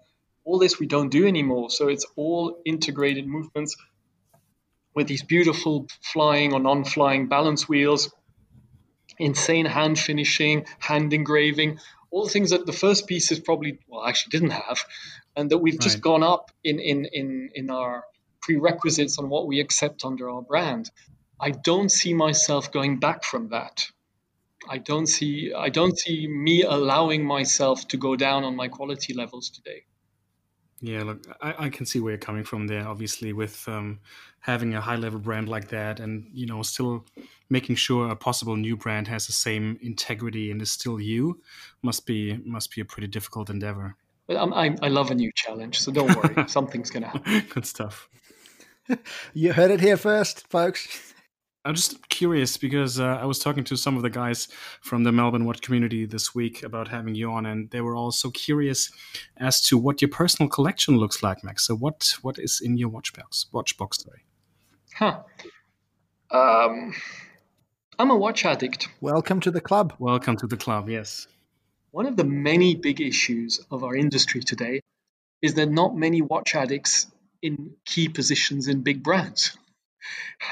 [0.46, 1.70] All this we don't do anymore.
[1.70, 3.76] So it's all integrated movements
[4.94, 8.12] with these beautiful flying or non flying balance wheels
[9.20, 11.80] insane hand finishing, hand engraving,
[12.12, 14.80] all the things that the first pieces probably well actually didn't have,
[15.36, 15.82] and that we've right.
[15.82, 18.04] just gone up in in in in our
[18.42, 20.92] prerequisites on what we accept under our brand.
[21.40, 23.88] I don't see myself going back from that.
[24.70, 29.14] I don't see I don't see me allowing myself to go down on my quality
[29.14, 29.84] levels today.
[30.80, 32.86] Yeah, look, I, I can see where you're coming from there.
[32.86, 34.00] Obviously, with um,
[34.42, 37.06] having a high level brand like that, and you know, still
[37.50, 41.42] making sure a possible new brand has the same integrity and is still you,
[41.82, 43.96] must be must be a pretty difficult endeavor.
[44.30, 47.46] I, I love a new challenge, so don't worry, something's gonna happen.
[47.54, 48.10] Good stuff.
[49.34, 51.13] you heard it here first, folks.
[51.66, 54.50] I'm just curious because uh, I was talking to some of the guys
[54.82, 58.12] from the Melbourne Watch community this week about having you on, and they were all
[58.12, 58.92] so curious
[59.38, 61.66] as to what your personal collection looks like, Max.
[61.66, 63.46] So, what what is in your watch box?
[63.54, 64.26] Watch box, sorry.
[64.98, 65.24] Huh.
[66.32, 66.94] Um,
[67.98, 68.90] I'm a watch addict.
[69.00, 69.94] Welcome to the club.
[70.00, 70.90] Welcome to the club.
[70.90, 71.28] Yes.
[71.92, 74.82] One of the many big issues of our industry today
[75.42, 77.08] is that not many watch addicts
[77.42, 79.58] in key positions in big brands.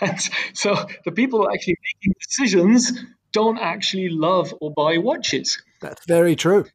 [0.01, 0.19] And
[0.53, 0.75] so
[1.05, 2.91] the people actually making decisions
[3.33, 5.61] don't actually love or buy watches.
[5.81, 6.65] That's very true.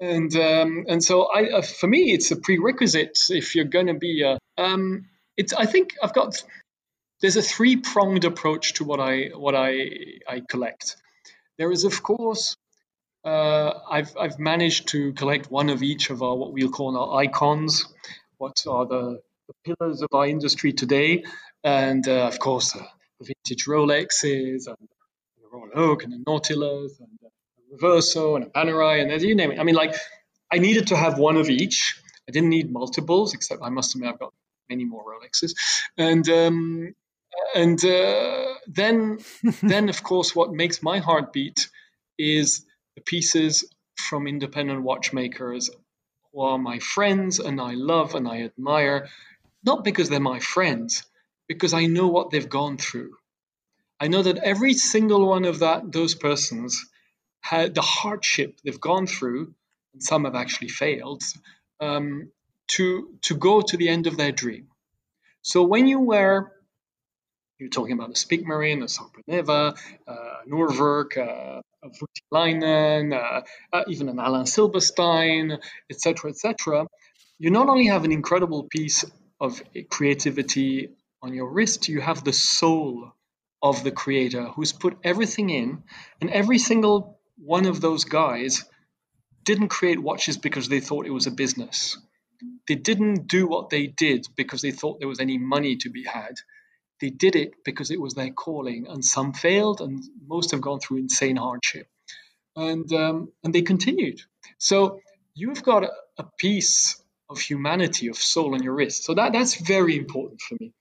[0.00, 3.94] And um, and so I, uh, for me, it's a prerequisite if you're going to
[3.94, 4.38] be a.
[4.56, 5.06] Um,
[5.36, 6.42] it's I think I've got
[7.20, 9.90] there's a three pronged approach to what I what I
[10.26, 10.96] I collect.
[11.58, 12.56] There is of course
[13.24, 17.20] uh, I've I've managed to collect one of each of our what we'll call our
[17.20, 17.84] icons.
[18.38, 21.24] What are the, the pillars of our industry today?
[21.64, 22.84] And uh, of course uh,
[23.22, 29.02] vintage Rolexes and the Royal Oak and the Nautilus and a Reverso and a Panerai
[29.02, 29.60] and you name it.
[29.60, 29.94] I mean, like
[30.52, 32.00] I needed to have one of each.
[32.28, 34.32] I didn't need multiples, except I must admit I've got
[34.68, 35.52] many more Rolexes,
[35.96, 36.94] and um,
[37.54, 39.18] and uh, then
[39.62, 41.68] then of course what makes my heart beat
[42.18, 42.64] is
[42.96, 43.64] the pieces
[43.96, 45.70] from independent watchmakers
[46.32, 49.08] who are my friends and I love and I admire,
[49.64, 51.04] not because they're my friends,
[51.50, 53.16] because I know what they've gone through.
[53.98, 56.86] I know that every single one of that those persons
[57.40, 59.52] had the hardship they've gone through,
[59.92, 61.22] and some have actually failed,
[61.80, 62.30] um,
[62.68, 64.68] to to go to the end of their dream.
[65.42, 66.52] So when you were
[67.58, 69.76] you're talking about a Speake-Marin, a Sarpaneva,
[70.06, 70.14] uh,
[70.46, 73.40] an Urwerk, uh, a Voutilainen, uh,
[73.72, 75.58] uh, even an Alain Silberstein,
[75.90, 76.86] etc., etc.,
[77.40, 79.04] you not only have an incredible piece
[79.40, 80.90] of creativity
[81.22, 83.12] on your wrist, you have the soul
[83.62, 85.82] of the creator who's put everything in,
[86.20, 88.64] and every single one of those guys
[89.44, 91.96] didn't create watches because they thought it was a business.
[92.68, 96.04] They didn't do what they did because they thought there was any money to be
[96.04, 96.34] had.
[97.00, 100.80] They did it because it was their calling, and some failed, and most have gone
[100.80, 101.86] through insane hardship.
[102.56, 104.20] And um, and they continued.
[104.58, 105.00] So
[105.34, 109.04] you've got a, a piece of humanity, of soul on your wrist.
[109.04, 110.72] So that that's very important for me.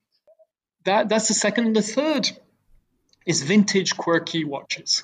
[0.85, 1.67] That that's the second.
[1.67, 2.29] And the third
[3.25, 5.03] is vintage quirky watches.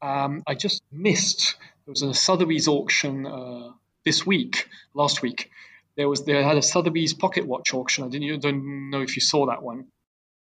[0.00, 1.56] Um, I just missed.
[1.86, 3.72] There was a Sotheby's auction uh,
[4.04, 5.50] this week, last week.
[5.96, 8.04] There was they had a Sotheby's pocket watch auction.
[8.04, 9.86] I didn't don't know if you saw that one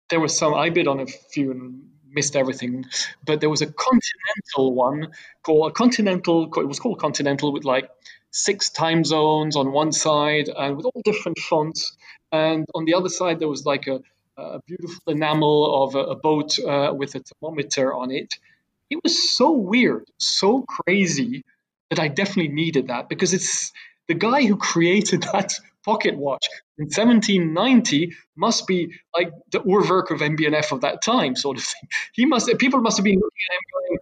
[0.09, 2.85] there was some I bid on a few and missed everything,
[3.25, 5.11] but there was a continental one
[5.43, 6.45] called a continental.
[6.45, 7.89] It was called continental with like
[8.31, 11.97] six time zones on one side and with all different fonts,
[12.31, 14.01] and on the other side there was like a,
[14.37, 18.35] a beautiful enamel of a, a boat uh, with a thermometer on it.
[18.89, 21.43] It was so weird, so crazy
[21.89, 23.73] that I definitely needed that because it's
[24.07, 26.45] the guy who created that pocket watch
[26.77, 31.89] in 1790 must be like the Urwerk of MB&F of that time, sort of thing.
[32.13, 33.99] He must people must have been looking at him going,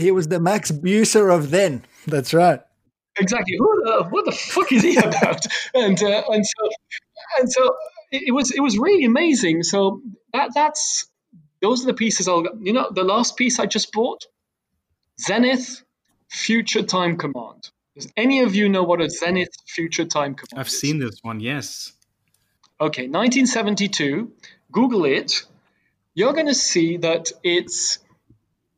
[0.00, 1.84] he was the Max Büsser of then.
[2.06, 2.60] That's right.
[3.18, 3.56] Exactly.
[3.58, 5.44] Who the, what the fuck is he about?
[5.74, 6.68] and uh, and so
[7.38, 7.76] and so
[8.14, 9.62] it, it, was it was really amazing.
[9.62, 10.00] So
[10.32, 11.06] that that's
[11.60, 14.24] those are the pieces I'll you know the last piece I just bought,
[15.20, 15.82] Zenith
[16.28, 17.70] Future Time Command.
[17.94, 20.80] Does any of you know what a Zenith Future Time Command I've is?
[20.80, 21.92] seen this one, yes.
[22.80, 24.32] Okay, 1972.
[24.72, 25.44] Google it.
[26.14, 27.98] You're going to see that it's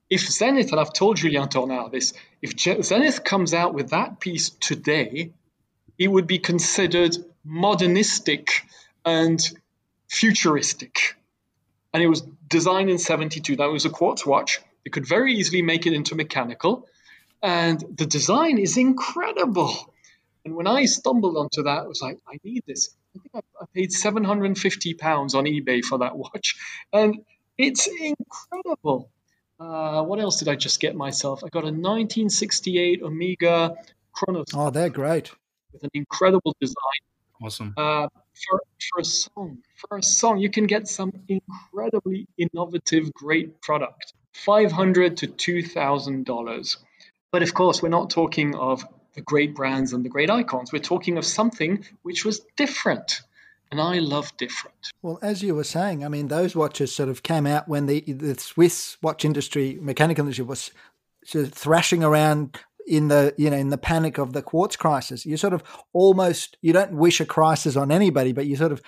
[0.08, 4.50] if Zenith, and I've told Julien Tornare this, if Zenith comes out with that piece
[4.50, 5.32] today,
[5.98, 8.50] it would be considered modernistic
[9.06, 9.40] and
[10.08, 11.16] futuristic.
[11.94, 13.56] And it was designed in 72.
[13.56, 14.60] That was a quartz watch.
[14.84, 16.86] They could very easily make it into mechanical
[17.42, 19.94] and the design is incredible.
[20.44, 22.90] And when I stumbled onto that, I was like, I need this.
[23.14, 26.56] I think I, I paid 750 pounds on eBay for that watch,
[26.92, 27.16] and
[27.58, 29.10] it's incredible.
[29.58, 31.42] Uh, what else did I just get myself?
[31.42, 33.76] I got a 1968 Omega
[34.12, 34.48] Chronos.
[34.54, 35.30] Oh, they're great.
[35.72, 36.74] With an incredible design.
[37.42, 37.74] Awesome.
[37.76, 38.08] Uh,
[38.48, 38.60] for,
[38.90, 44.12] for a song, for a song, you can get some incredibly innovative, great product.
[44.32, 46.76] Five hundred to two thousand dollars.
[47.32, 48.84] But of course, we're not talking of
[49.14, 50.72] the great brands and the great icons.
[50.72, 53.22] We're talking of something which was different.
[53.70, 54.76] And I love different.
[55.02, 58.00] Well, as you were saying, I mean, those watches sort of came out when the,
[58.00, 60.70] the Swiss watch industry, mechanical industry, was
[61.24, 65.26] sort of thrashing around in the you know in the panic of the quartz crisis
[65.26, 65.62] you sort of
[65.92, 68.80] almost you don't wish a crisis on anybody but you sort of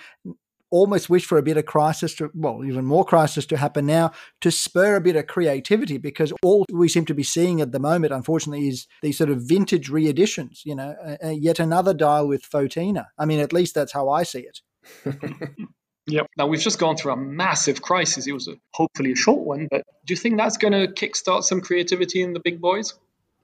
[0.71, 4.11] almost wish for a bit of crisis to, well, even more crisis to happen now
[4.41, 7.79] to spur a bit of creativity because all we seem to be seeing at the
[7.79, 12.43] moment, unfortunately, is these sort of vintage reeditions, you know, uh, yet another dial with
[12.43, 13.05] fauxtina.
[13.17, 14.61] I mean, at least that's how I see it.
[16.11, 16.27] Yep.
[16.37, 18.27] Now we've just gone through a massive crisis.
[18.27, 21.43] It was a, hopefully a short one, but do you think that's going to kickstart
[21.43, 22.95] some creativity in the big boys?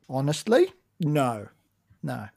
[0.09, 1.47] Honestly, no,
[2.03, 2.27] no.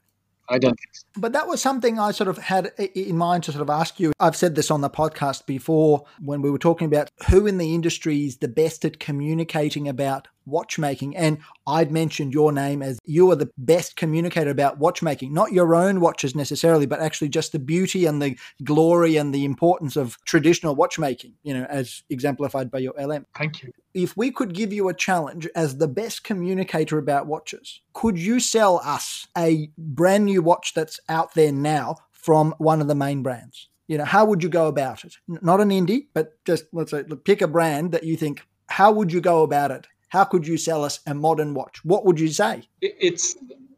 [0.49, 1.05] I don't think so.
[1.17, 4.11] But that was something I sort of had in mind to sort of ask you.
[4.19, 7.75] I've said this on the podcast before when we were talking about who in the
[7.75, 11.15] industry is the best at communicating about watchmaking.
[11.15, 15.75] And I'd mentioned your name as you are the best communicator about watchmaking, not your
[15.75, 20.17] own watches necessarily, but actually just the beauty and the glory and the importance of
[20.25, 23.25] traditional watchmaking, you know, as exemplified by your LM.
[23.37, 23.71] Thank you.
[23.93, 28.39] If we could give you a challenge as the best communicator about watches, could you
[28.39, 33.23] sell us a brand new watch that's out there now from one of the main
[33.23, 33.69] brands?
[33.87, 35.15] You know, how would you go about it?
[35.27, 38.45] Not an indie, but just let's say pick a brand that you think.
[38.67, 39.87] How would you go about it?
[40.09, 41.83] How could you sell us a modern watch?
[41.83, 42.67] What would you say?
[42.81, 43.35] It's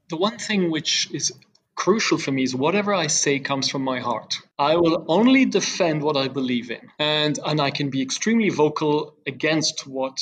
[0.09, 1.31] the one thing which is
[1.75, 4.35] crucial for me is whatever I say comes from my heart.
[4.59, 9.15] I will only defend what I believe in, and and I can be extremely vocal
[9.25, 10.17] against what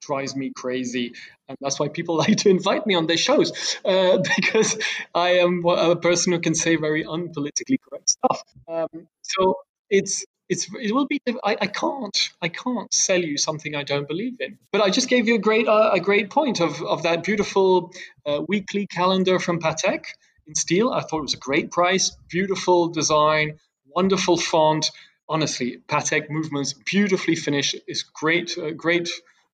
[0.00, 1.14] drives me crazy,
[1.48, 4.78] and that's why people like to invite me on their shows uh, because
[5.14, 8.42] I am a person who can say very unpolitically correct stuff.
[8.68, 9.56] Um, so
[9.90, 14.08] it's it's it will be I, I can't I can't sell you something I don't
[14.08, 14.58] believe in.
[14.72, 17.92] But I just gave you a great uh, a great point of of that beautiful
[18.26, 20.04] uh, weekly calendar from Patek
[20.46, 20.90] in steel.
[20.90, 24.90] I thought it was a great price, beautiful design, wonderful font.
[25.28, 27.76] Honestly, Patek movements beautifully finished.
[27.86, 29.10] It's great uh, great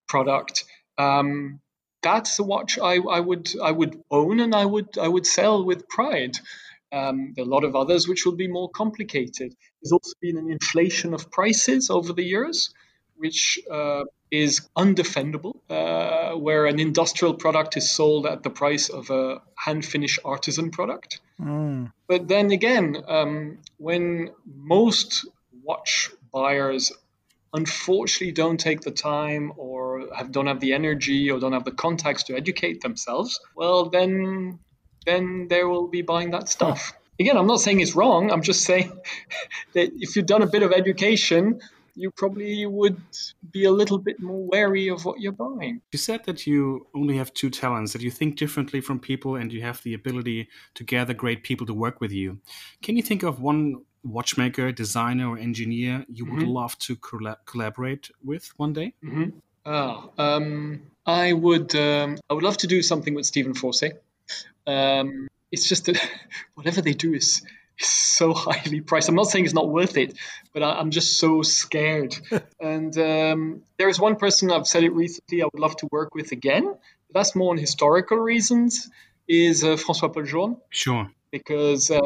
[0.09, 0.65] product.
[0.99, 1.61] um,
[2.03, 5.65] that's a watch I, I would I would own and I would I would sell
[5.65, 6.39] with pride.
[6.93, 9.55] Um, there are a lot of others which will be more complicated.
[9.83, 12.75] There's also been an inflation of prices over the years,
[13.17, 19.11] which uh, is undefendable, uh, where an industrial product is sold at the price of
[19.11, 21.21] a hand finished artisan product.
[21.41, 21.93] Mm.
[22.07, 25.27] But then again, um, when most
[25.63, 26.93] watch buyers
[27.53, 31.73] unfortunately don't take the time or have, don't have the energy or don't have the
[31.73, 34.59] contacts to educate themselves, well, then
[35.07, 36.93] then they will be buying that stuff.
[37.21, 38.31] Again, I'm not saying it's wrong.
[38.33, 38.99] I'm just saying
[39.75, 41.61] that if you've done a bit of education,
[41.95, 43.01] you probably would
[43.53, 45.83] be a little bit more wary of what you're buying.
[45.93, 49.53] You said that you only have two talents, that you think differently from people and
[49.53, 52.39] you have the ability to gather great people to work with you.
[52.83, 56.51] Can you think of one watchmaker, designer, or engineer you would mm-hmm.
[56.51, 56.97] love to
[57.45, 58.95] collaborate with one day?
[59.05, 59.39] Mm-hmm.
[59.67, 61.75] Oh, um, I would.
[61.77, 63.93] Um, I would love to do something with Stephen Forsey.
[64.67, 66.01] Um, it's just that
[66.55, 67.43] whatever they do is
[67.81, 69.09] is so highly priced.
[69.09, 70.17] I'm not saying it's not worth it,
[70.53, 72.17] but I, am just so scared.
[72.61, 75.43] and um, there is one person I've said it recently.
[75.43, 76.65] I would love to work with again.
[76.65, 78.89] But that's more on historical reasons.
[79.29, 80.57] Is uh, François Paul Journe?
[80.71, 81.11] Sure.
[81.31, 82.01] Because uh,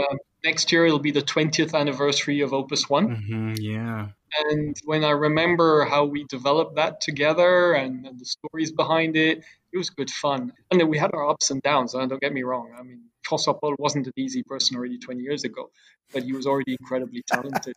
[0.45, 3.17] next year it'll be the 20th anniversary of Opus One.
[3.17, 4.09] Mm-hmm, yeah.
[4.51, 9.43] And when I remember how we developed that together and, and, the stories behind it,
[9.73, 10.53] it was good fun.
[10.71, 11.93] And then we had our ups and downs.
[11.93, 12.75] don't get me wrong.
[12.79, 15.71] I mean, François wasn't an easy person already 20 years ago,
[16.13, 17.75] but he was already incredibly talented.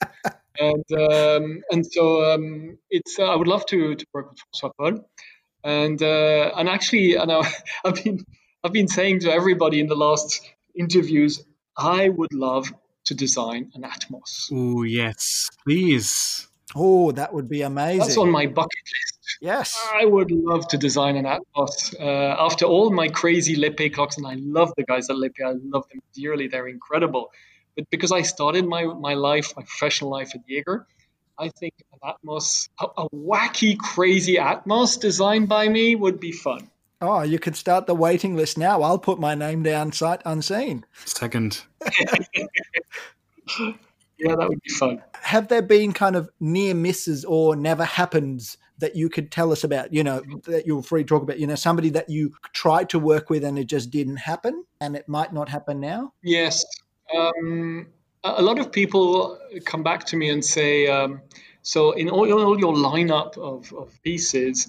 [0.60, 5.04] and um, and so um, it's uh, I would love to to work with François
[5.64, 7.52] And uh, and actually, and I,
[7.86, 8.20] I've been
[8.64, 10.42] I've been saying to everybody in the last
[10.76, 11.44] interviews,
[11.78, 12.72] I would love
[13.06, 14.52] to design an Atmos.
[14.52, 16.48] Oh, yes, please.
[16.76, 18.00] Oh, that would be amazing.
[18.00, 19.07] That's on my bucket list.
[19.42, 19.78] Yes.
[19.94, 22.00] I would love to design an Atmos.
[22.00, 25.54] Uh, after all my crazy L'Epée clocks, and I love the guys at L'Epée, I
[25.64, 27.32] love them dearly, they're incredible.
[27.76, 30.88] But because I started my, my life, my professional life at Jaeger,
[31.38, 36.70] I think an Atmos, a, a wacky, crazy Atmos designed by me would be fun.
[37.00, 38.82] Oh, you could start the waiting list now.
[38.82, 40.84] I'll put my name down sight unseen.
[41.06, 41.62] Second.
[44.18, 45.04] yeah, that would be fun.
[45.22, 49.64] Have there been kind of near misses or never happens that you could tell us
[49.64, 49.94] about?
[49.94, 53.00] You know, that you're free to talk about, you know, somebody that you tried to
[53.00, 56.14] work with and it just didn't happen and it might not happen now?
[56.24, 56.66] Yes.
[57.16, 57.88] Um,
[58.24, 61.22] a lot of people come back to me and say, um,
[61.62, 64.68] so in all, all your lineup of, of pieces,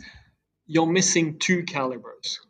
[0.67, 2.41] you're missing two calibers.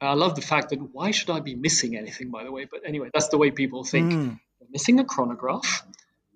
[0.00, 2.66] I love the fact that why should I be missing anything, by the way?
[2.70, 4.12] But anyway, that's the way people think.
[4.12, 4.40] Mm.
[4.60, 5.84] You're missing a chronograph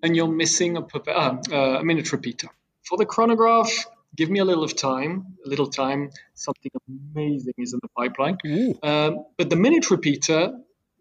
[0.01, 2.49] and you're missing a, uh, uh, a minute repeater.
[2.83, 3.69] For the chronograph,
[4.15, 6.09] give me a little of time, a little time.
[6.33, 8.37] Something amazing is in the pipeline.
[8.83, 10.53] Um, but the minute repeater,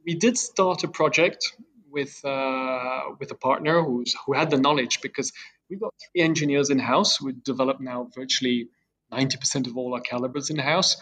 [0.04, 1.52] we did start a project
[1.90, 5.32] with uh, with a partner who's who had the knowledge because
[5.68, 7.20] we've got three engineers in house.
[7.20, 8.68] We develop now virtually
[9.12, 10.96] 90% of all our calibers in house,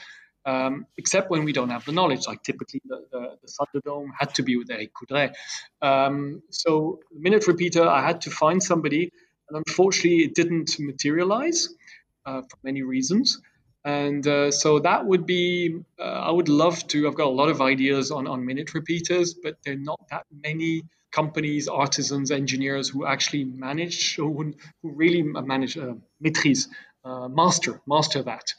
[0.44, 2.26] um, except when we don't have the knowledge.
[2.26, 5.34] Like typically, the, the, the Thunderdome had to be with Eric Coudray.
[5.82, 9.10] Um, so, the minute repeater, I had to find somebody,
[9.48, 11.68] and unfortunately, it didn't materialize
[12.42, 13.40] for many reasons.
[13.84, 17.06] And uh, so that would be, uh, I would love to.
[17.06, 20.26] I've got a lot of ideas on, on minute repeaters, but there are not that
[20.42, 26.66] many companies, artisans, engineers who actually manage, who, who really manage uh, maîtrise
[27.06, 28.52] uh, master master that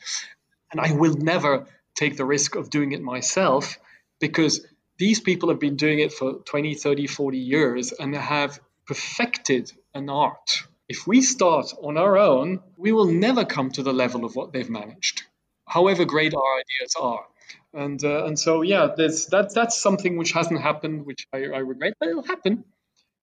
[0.72, 3.78] and i will never take the risk of doing it myself
[4.22, 4.66] because
[4.98, 10.10] these people have been doing it for 20 30 40 years and have perfected an
[10.10, 14.36] art if we start on our own we will never come to the level of
[14.36, 15.24] what they've managed
[15.68, 17.26] however great our ideas are
[17.74, 21.60] and uh, and so yeah there's that that's something which hasn't happened which I, I
[21.60, 22.64] regret but it'll happen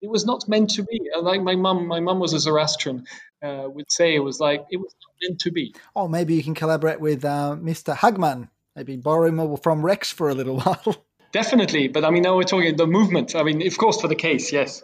[0.04, 1.00] it was not meant to be.
[1.18, 3.06] Like my mum, my mum was a Zoroastrian,
[3.42, 5.74] uh, would say it was like it was not meant to be.
[5.96, 7.96] Oh, maybe you can collaborate with uh, Mr.
[7.96, 8.50] Hagmann.
[8.76, 11.06] Maybe borrow him from Rex for a little while.
[11.32, 13.34] Definitely, but I mean, now we're talking the movement.
[13.34, 14.82] I mean, of course, for the case, yes.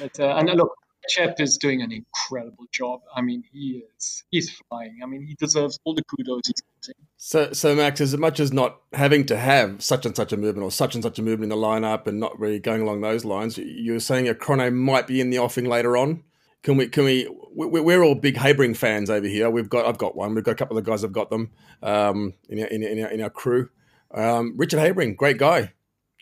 [0.00, 0.74] But, uh, and look,
[1.08, 3.00] Shep is doing an incredible job.
[3.14, 5.00] I mean, he is he's flying.
[5.02, 7.02] I mean, he deserves all the kudos he's getting.
[7.16, 10.64] So, so Max, as much as not having to have such and such a movement
[10.64, 13.24] or such and such a movement in the lineup, and not really going along those
[13.24, 16.22] lines, you're saying a chrono might be in the offing later on.
[16.62, 16.88] Can we?
[16.88, 17.28] Can we?
[17.54, 19.50] We're all big Habring fans over here.
[19.50, 19.86] We've got.
[19.86, 20.34] I've got one.
[20.34, 21.02] We've got a couple of guys.
[21.02, 21.50] have got them
[21.82, 23.68] um, in, our, in, our, in our crew.
[24.12, 25.72] Um, Richard Habring, great guy.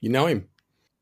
[0.01, 0.49] You know him.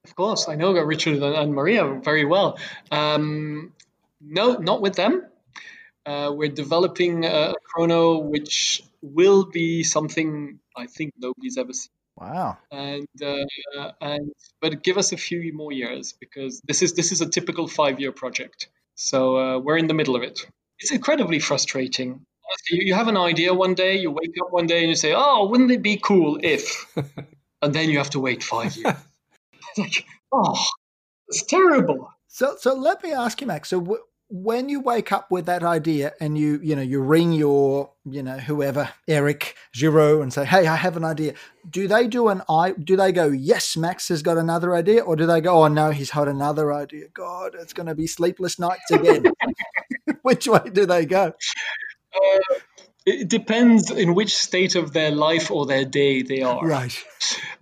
[0.04, 2.58] Of course, I know Richard and Maria very well.
[2.90, 3.72] Um,
[4.20, 5.26] no, not with them.
[6.06, 11.90] Uh, we're developing a chrono which will be something I think nobody's ever seen.
[12.16, 12.58] Wow.
[12.70, 17.20] And uh, and but give us a few more years because this is this is
[17.20, 18.68] a typical five year project.
[18.94, 20.46] So uh, we're in the middle of it.
[20.78, 22.26] It's incredibly frustrating.
[22.70, 25.12] You, you have an idea one day, you wake up one day and you say,
[25.14, 26.86] "Oh, wouldn't it be cool if?"
[27.62, 28.94] and then you have to wait five years.
[29.76, 30.64] Like, oh,
[31.28, 32.10] it's terrible.
[32.28, 33.68] So, so let me ask you, Max.
[33.68, 37.32] So, w- when you wake up with that idea and you, you know, you ring
[37.32, 41.34] your, you know, whoever, Eric Giroud, and say, "Hey, I have an idea."
[41.68, 42.72] Do they do an I?
[42.72, 45.90] Do they go, "Yes, Max has got another idea," or do they go, "Oh no,
[45.90, 47.08] he's had another idea.
[47.12, 49.24] God, it's going to be sleepless nights again."
[50.22, 51.32] Which way do they go?
[52.14, 52.54] Uh,
[53.06, 56.64] it depends in which state of their life or their day they are.
[56.64, 57.04] Right.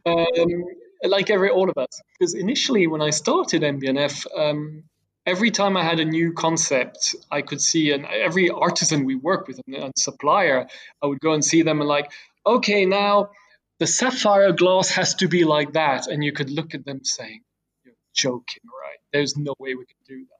[0.05, 0.65] Um,
[1.03, 4.85] like every all of us, because initially when I started MB&F, um,
[5.27, 9.47] every time I had a new concept, I could see, and every artisan we work
[9.47, 10.67] with and, supplier,
[11.03, 12.11] I would go and see them and like,
[12.47, 13.31] okay, now
[13.79, 17.43] the sapphire glass has to be like that, and you could look at them saying,
[17.85, 18.99] "You're joking, right?
[19.13, 20.39] There's no way we can do that."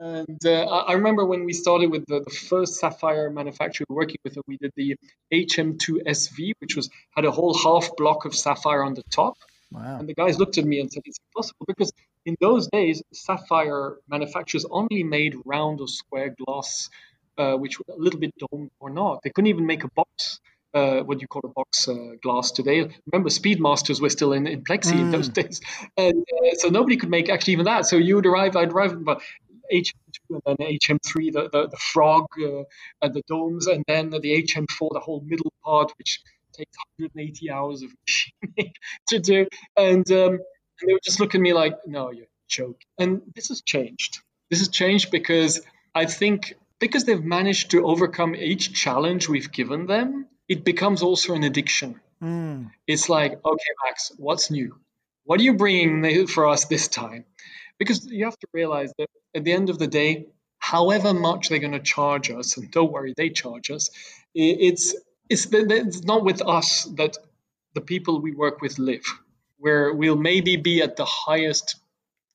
[0.00, 4.34] And uh, I remember when we started with the, the, first sapphire manufacturer working with
[4.34, 4.96] them, we did the
[5.32, 9.34] HM2SV, which was had a whole half block of sapphire on the top.
[9.70, 9.98] Wow.
[9.98, 11.92] And the guys looked at me and said, "It's impossible because
[12.24, 16.88] in those days, sapphire manufacturers only made round or square glass,
[17.36, 19.22] uh, which were a little bit domed or not.
[19.22, 20.40] They couldn't even make a box."
[20.74, 22.86] Uh, what do you call a box uh, glass today.
[23.10, 25.00] Remember, Speedmasters were still in, in plexi mm.
[25.00, 25.62] in those days,
[25.96, 27.86] and uh, so nobody could make actually even that.
[27.86, 29.22] So you would arrive, I'd arrive about
[29.72, 32.64] HM2 and then HM3, the, the, the frog uh,
[33.02, 36.20] and the domes, and then the HM4, the whole middle part, which
[36.58, 38.72] takes 180 hours of machining
[39.08, 39.46] to do.
[39.76, 40.32] And, um,
[40.80, 42.86] and they would just look at me like, no, you're joking.
[42.98, 44.18] And this has changed.
[44.50, 45.60] This has changed because
[45.94, 51.34] I think because they've managed to overcome each challenge we've given them, it becomes also
[51.34, 52.00] an addiction.
[52.22, 52.70] Mm.
[52.86, 54.76] It's like, okay, Max, what's new?
[55.24, 57.24] What are you bringing for us this time?
[57.78, 60.26] Because you have to realize that at the end of the day,
[60.58, 63.90] however much they're going to charge us, and don't worry, they charge us,
[64.34, 64.94] it's,
[65.28, 67.16] it's, it's not with us that
[67.74, 69.04] the people we work with live,
[69.58, 71.76] where we'll maybe be at the highest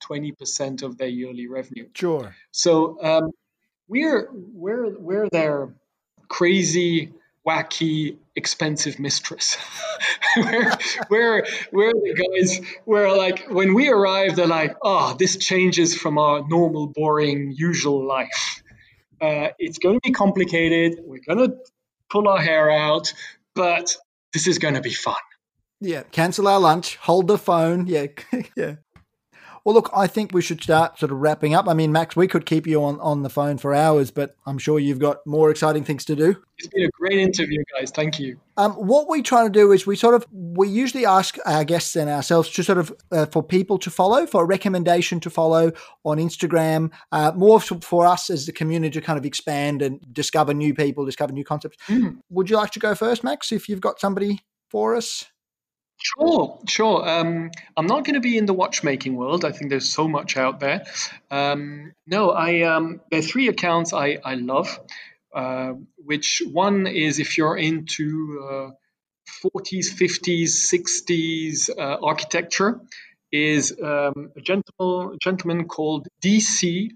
[0.10, 1.88] 20% of their yearly revenue.
[1.96, 2.36] Sure.
[2.52, 3.32] So um,
[3.88, 5.74] we're, we're, we're their
[6.28, 7.14] crazy
[7.48, 9.58] wacky, expensive mistress.
[10.36, 10.78] where,
[11.10, 16.18] where, where the guys where like when we arrive, they're like, oh, this changes from
[16.18, 18.64] our normal, boring, usual life.
[19.22, 21.00] Uh, it's going to be complicated.
[21.06, 21.58] We're going to
[22.14, 23.12] pull our hair out,
[23.56, 23.98] but
[24.34, 25.16] this is going to be fun.
[25.82, 27.88] Yeah, cancel our lunch, hold the phone.
[27.88, 28.06] Yeah,
[28.56, 28.76] yeah.
[29.66, 31.70] Well, look, I think we should start sort of wrapping up.
[31.70, 34.58] I mean, Max, we could keep you on, on the phone for hours, but I'm
[34.58, 36.36] sure you've got more exciting things to do.
[36.58, 37.90] It's been a great interview, guys.
[37.90, 38.38] Thank you.
[38.58, 41.96] Um, what we try to do is we sort of we usually ask our guests
[41.96, 45.72] and ourselves to sort of uh, for people to follow, for a recommendation to follow
[46.04, 50.54] on Instagram, uh, more for us as the community to kind of expand and discover
[50.54, 51.78] new people, discover new concepts.
[51.88, 52.20] Mm.
[52.30, 53.52] Would you like to go first, Max?
[53.54, 55.26] If you've got somebody for us.
[56.04, 57.08] Sure, sure.
[57.08, 59.46] Um, I'm not going to be in the watchmaking world.
[59.46, 60.84] I think there's so much out there.
[61.32, 64.80] Um, no, I um, there are three accounts I I love.
[65.34, 68.70] Uh, which one is if you're into uh,
[69.44, 72.82] 40s, 50s, 60s uh, architecture,
[73.32, 76.90] is um, a gentleman, gentleman called DC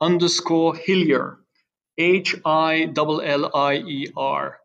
[0.00, 1.38] underscore Hillier,
[1.98, 4.58] H I L L I E R,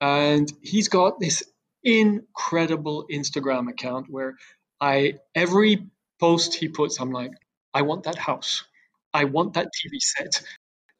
[0.00, 1.42] and he's got this
[1.84, 4.36] incredible Instagram account where
[4.80, 5.86] I every
[6.20, 7.32] post he puts, I'm like,
[7.74, 8.64] I want that house.
[9.14, 10.42] I want that TV set.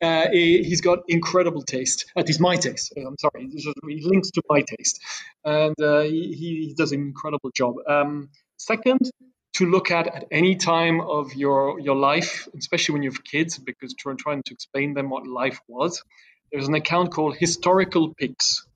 [0.03, 2.11] Uh, he, has got incredible taste.
[2.17, 2.93] At least my taste.
[2.97, 5.01] Uh, I'm sorry, he links to my taste,
[5.45, 7.77] and uh, he, he, does an incredible job.
[7.89, 9.09] Um, second,
[9.55, 13.59] to look at at any time of your your life, especially when you have kids,
[13.59, 16.03] because trying trying to explain them what life was.
[16.51, 18.67] There's an account called Historical Pix.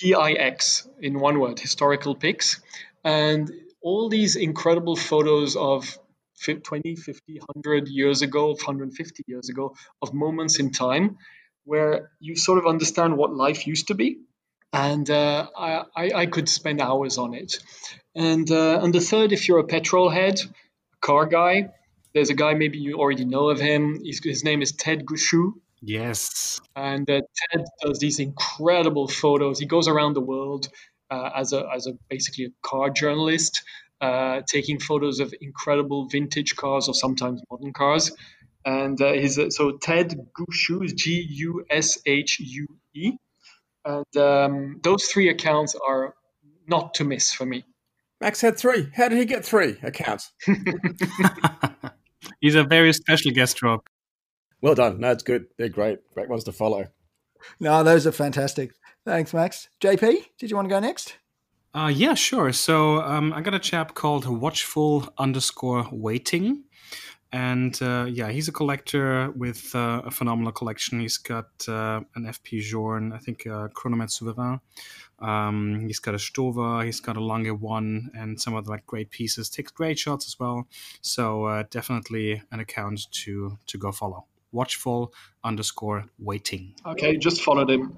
[0.00, 2.60] PIX in one word, historical pics.
[3.04, 5.98] And all these incredible photos of
[6.42, 11.18] 20, 50, 100 years ago, 150 years ago, of moments in time
[11.64, 14.18] where you sort of understand what life used to be.
[14.72, 17.58] And uh, I, I, could spend hours on it.
[18.14, 20.40] And, uh, and the third, if you're a petrol head,
[21.00, 21.70] car guy,
[22.14, 24.00] there's a guy, maybe you already know of him.
[24.02, 25.52] He's, his name is Ted Gushue.
[25.80, 26.60] Yes.
[26.74, 27.20] And uh,
[27.50, 29.58] Ted does these incredible photos.
[29.58, 30.68] He goes around the world
[31.10, 33.62] uh, as a as a basically a car journalist,
[34.00, 38.12] uh, taking photos of incredible vintage cars or sometimes modern cars.
[38.64, 43.12] And uh, his so Ted Gushue is G U S H U E.
[43.84, 46.14] And um, those three accounts are
[46.66, 47.64] not to miss for me.
[48.20, 48.90] Max had three.
[48.94, 50.32] How did he get three accounts?
[52.40, 53.87] He's a very special guest, Rob.
[54.60, 55.00] Well done.
[55.00, 55.46] No, it's good.
[55.56, 55.98] They're great.
[56.14, 56.88] Great ones to follow.
[57.60, 58.72] No, those are fantastic.
[59.04, 59.68] Thanks, Max.
[59.80, 61.16] JP, did you want to go next?
[61.74, 62.52] Uh, yeah, sure.
[62.52, 66.64] So um, I got a chap called Watchful underscore Waiting.
[67.30, 71.00] And uh, yeah, he's a collector with uh, a phenomenal collection.
[71.00, 74.60] He's got uh, an FP Journe, I think a Chronomètre Souverain.
[75.18, 79.10] Um, he's got a Stover, he's got a Lange One, and some other like great
[79.10, 79.50] pieces.
[79.50, 80.68] Takes great shots as well.
[81.02, 84.24] So uh, definitely an account to to go follow.
[84.52, 85.12] Watchful
[85.44, 86.74] underscore Waiting.
[86.86, 87.96] Okay, just followed him.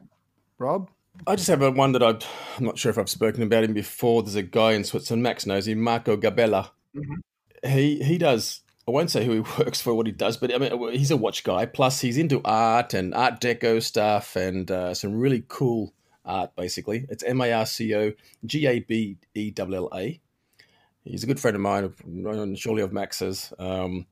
[0.59, 0.91] Rob?
[1.27, 2.19] I just have a one that i am
[2.61, 4.23] not sure if I've spoken about him before.
[4.23, 6.71] There's a guy in Switzerland, Max knows him, Marco Gabella.
[6.95, 7.69] Mm-hmm.
[7.69, 8.63] He he does.
[8.89, 11.17] I won't say who he works for, what he does, but I mean, he's a
[11.17, 11.67] watch guy.
[11.67, 15.93] Plus, he's into art and Art Deco stuff and uh, some really cool
[16.25, 16.55] art.
[16.57, 18.13] Basically, it's M A R C O
[18.45, 20.21] G A B E L L A.
[21.05, 23.53] He's a good friend of mine, and surely of Max's.
[23.59, 24.07] Um,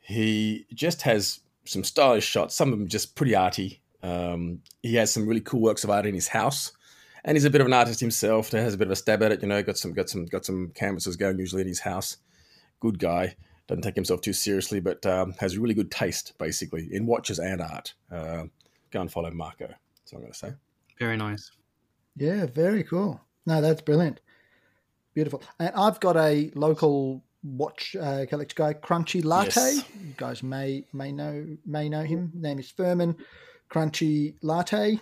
[0.00, 2.54] he just has some stylish shots.
[2.54, 3.80] Some of them just pretty arty.
[4.02, 6.72] Um, he has some really cool works of art in his house,
[7.24, 8.50] and he's a bit of an artist himself.
[8.50, 9.42] He has a bit of a stab at it.
[9.42, 12.16] You know, got some got some got some canvases going usually in his house.
[12.80, 13.36] Good guy.
[13.68, 17.60] Doesn't take himself too seriously, but um, has really good taste basically in watches and
[17.60, 17.94] art.
[18.10, 18.44] Uh,
[18.90, 19.68] go and follow Marco.
[19.68, 20.52] That's what I'm going to say.
[20.98, 21.52] Very nice.
[22.16, 23.20] Yeah, very cool.
[23.46, 24.20] No, that's brilliant.
[25.14, 25.42] Beautiful.
[25.58, 29.50] And I've got a local watch uh, collector guy, Crunchy Latte.
[29.60, 29.84] Yes.
[29.94, 32.30] You guys may may know may know him.
[32.32, 33.16] His name is Furman
[33.70, 35.00] Crunchy Latte,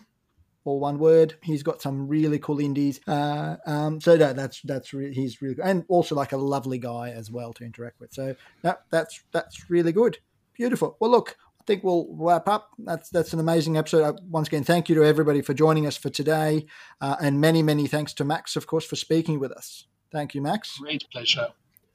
[0.65, 1.35] all one word.
[1.43, 3.01] He's got some really cool indies.
[3.07, 5.65] Uh, um, so that, that's that's re- he's really good.
[5.65, 8.13] and also like a lovely guy as well to interact with.
[8.13, 10.19] So that that's that's really good.
[10.55, 10.97] Beautiful.
[11.01, 12.71] Well, look, I think we'll wrap up.
[12.79, 14.03] That's that's an amazing episode.
[14.03, 16.67] Uh, once again, thank you to everybody for joining us for today,
[17.01, 19.87] uh, and many many thanks to Max, of course, for speaking with us.
[20.13, 20.79] Thank you, Max.
[20.79, 21.49] Great pleasure.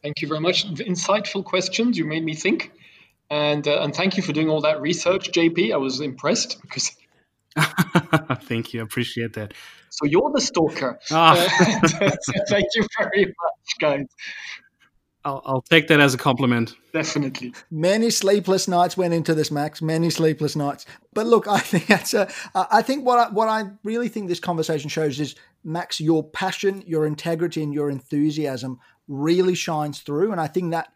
[0.06, 0.68] Thank you very much.
[0.68, 1.98] Insightful questions.
[1.98, 2.72] You made me think.
[3.32, 5.74] And uh, and thank you for doing all that research, JP.
[5.74, 6.92] I was impressed because.
[8.44, 9.56] thank you, appreciate that.
[9.90, 11.00] So you're the stalker.
[11.12, 11.34] Ah.
[11.34, 12.12] Uh,
[12.50, 14.06] thank you very much, guys.
[15.24, 16.76] I'll, I'll, take that as a compliment.
[16.94, 17.56] Definitely.
[17.72, 19.82] Many sleepless nights went into this, Max.
[19.82, 20.86] Many sleepless nights.
[21.16, 22.32] But look, I think that's a.
[22.54, 25.34] I think what I, what I really think this conversation shows is,
[25.64, 30.90] Max, your passion, your integrity, and your enthusiasm really shines through, and I think that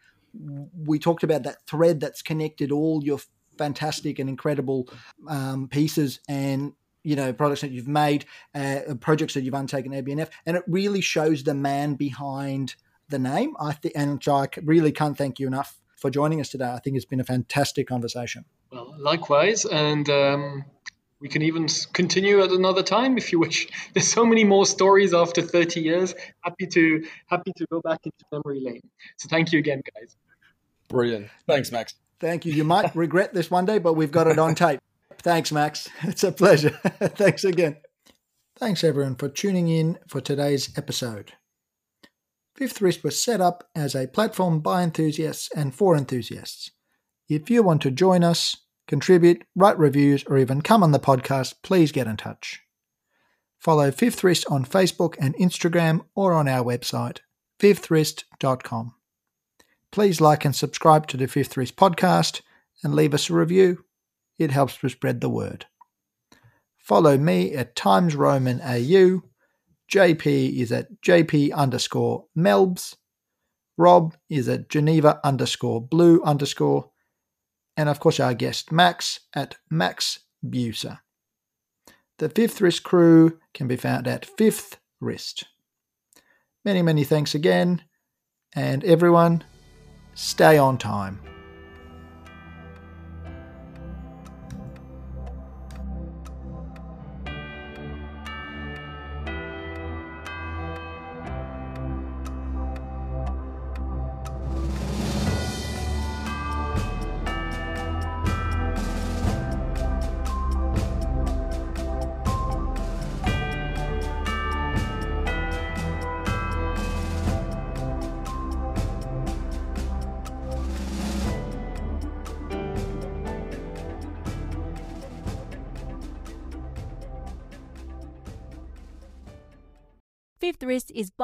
[0.86, 3.20] we talked about that thread that's connected all your
[3.58, 4.90] fantastic and incredible
[5.28, 10.06] um, pieces and you know products that you've made, uh, projects that you've undertaken at
[10.06, 12.76] MB&F, and it really shows the man behind
[13.10, 13.54] the name.
[13.60, 16.72] I think, and so I really can't thank you enough for joining us today.
[16.72, 18.46] I think it's been a fantastic conversation.
[18.72, 20.66] Well, likewise, and um,
[21.22, 23.68] we can even continue at another time if you wish.
[23.94, 26.16] There's so many more stories after 30 years.
[26.42, 28.90] Happy to happy to go back into memory lane.
[29.18, 30.16] So thank you again, guys.
[30.88, 31.30] Brilliant.
[31.48, 31.96] Thanks, Max.
[32.20, 32.54] Thank you.
[32.54, 34.80] You might regret this one day, but we've got it on tape.
[35.22, 35.90] Thanks, Max.
[36.04, 36.72] It's a pleasure.
[37.00, 37.78] Thanks again.
[38.58, 41.34] Thanks, everyone, for tuning in for today's episode.
[42.56, 46.72] Fifth Wrist was set up as a platform by enthusiasts and for enthusiasts.
[47.30, 48.58] If you want to join us,
[48.90, 52.62] contribute, write reviews, or even come on the podcast, please get in touch.
[53.58, 57.20] Follow Fifth Wrist on Facebook and Instagram or on our website,
[57.60, 58.96] fifthwrist.com.
[59.92, 62.42] Please like and subscribe to the Fifth Wrist podcast
[62.84, 63.86] and leave us a review.
[64.38, 65.66] It helps to spread the word.
[66.78, 69.22] Follow me at Times Roman AU.
[69.92, 72.96] JP is at JP underscore Melbs.
[73.78, 76.90] Rob is at Geneva underscore blue underscore
[77.80, 81.00] and of course our guest Max at Max Buser.
[82.18, 85.46] The Fifth Wrist crew can be found at Fifth Wrist.
[86.66, 87.84] Many, many thanks again,
[88.54, 89.46] and everyone,
[90.14, 91.22] stay on time.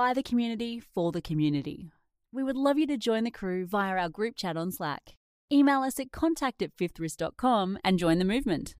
[0.05, 1.89] By the community for the community.
[2.31, 5.15] We would love you to join the crew via our group chat on Slack.
[5.51, 8.75] Email us at contact at fifthwrist.com and join the movement.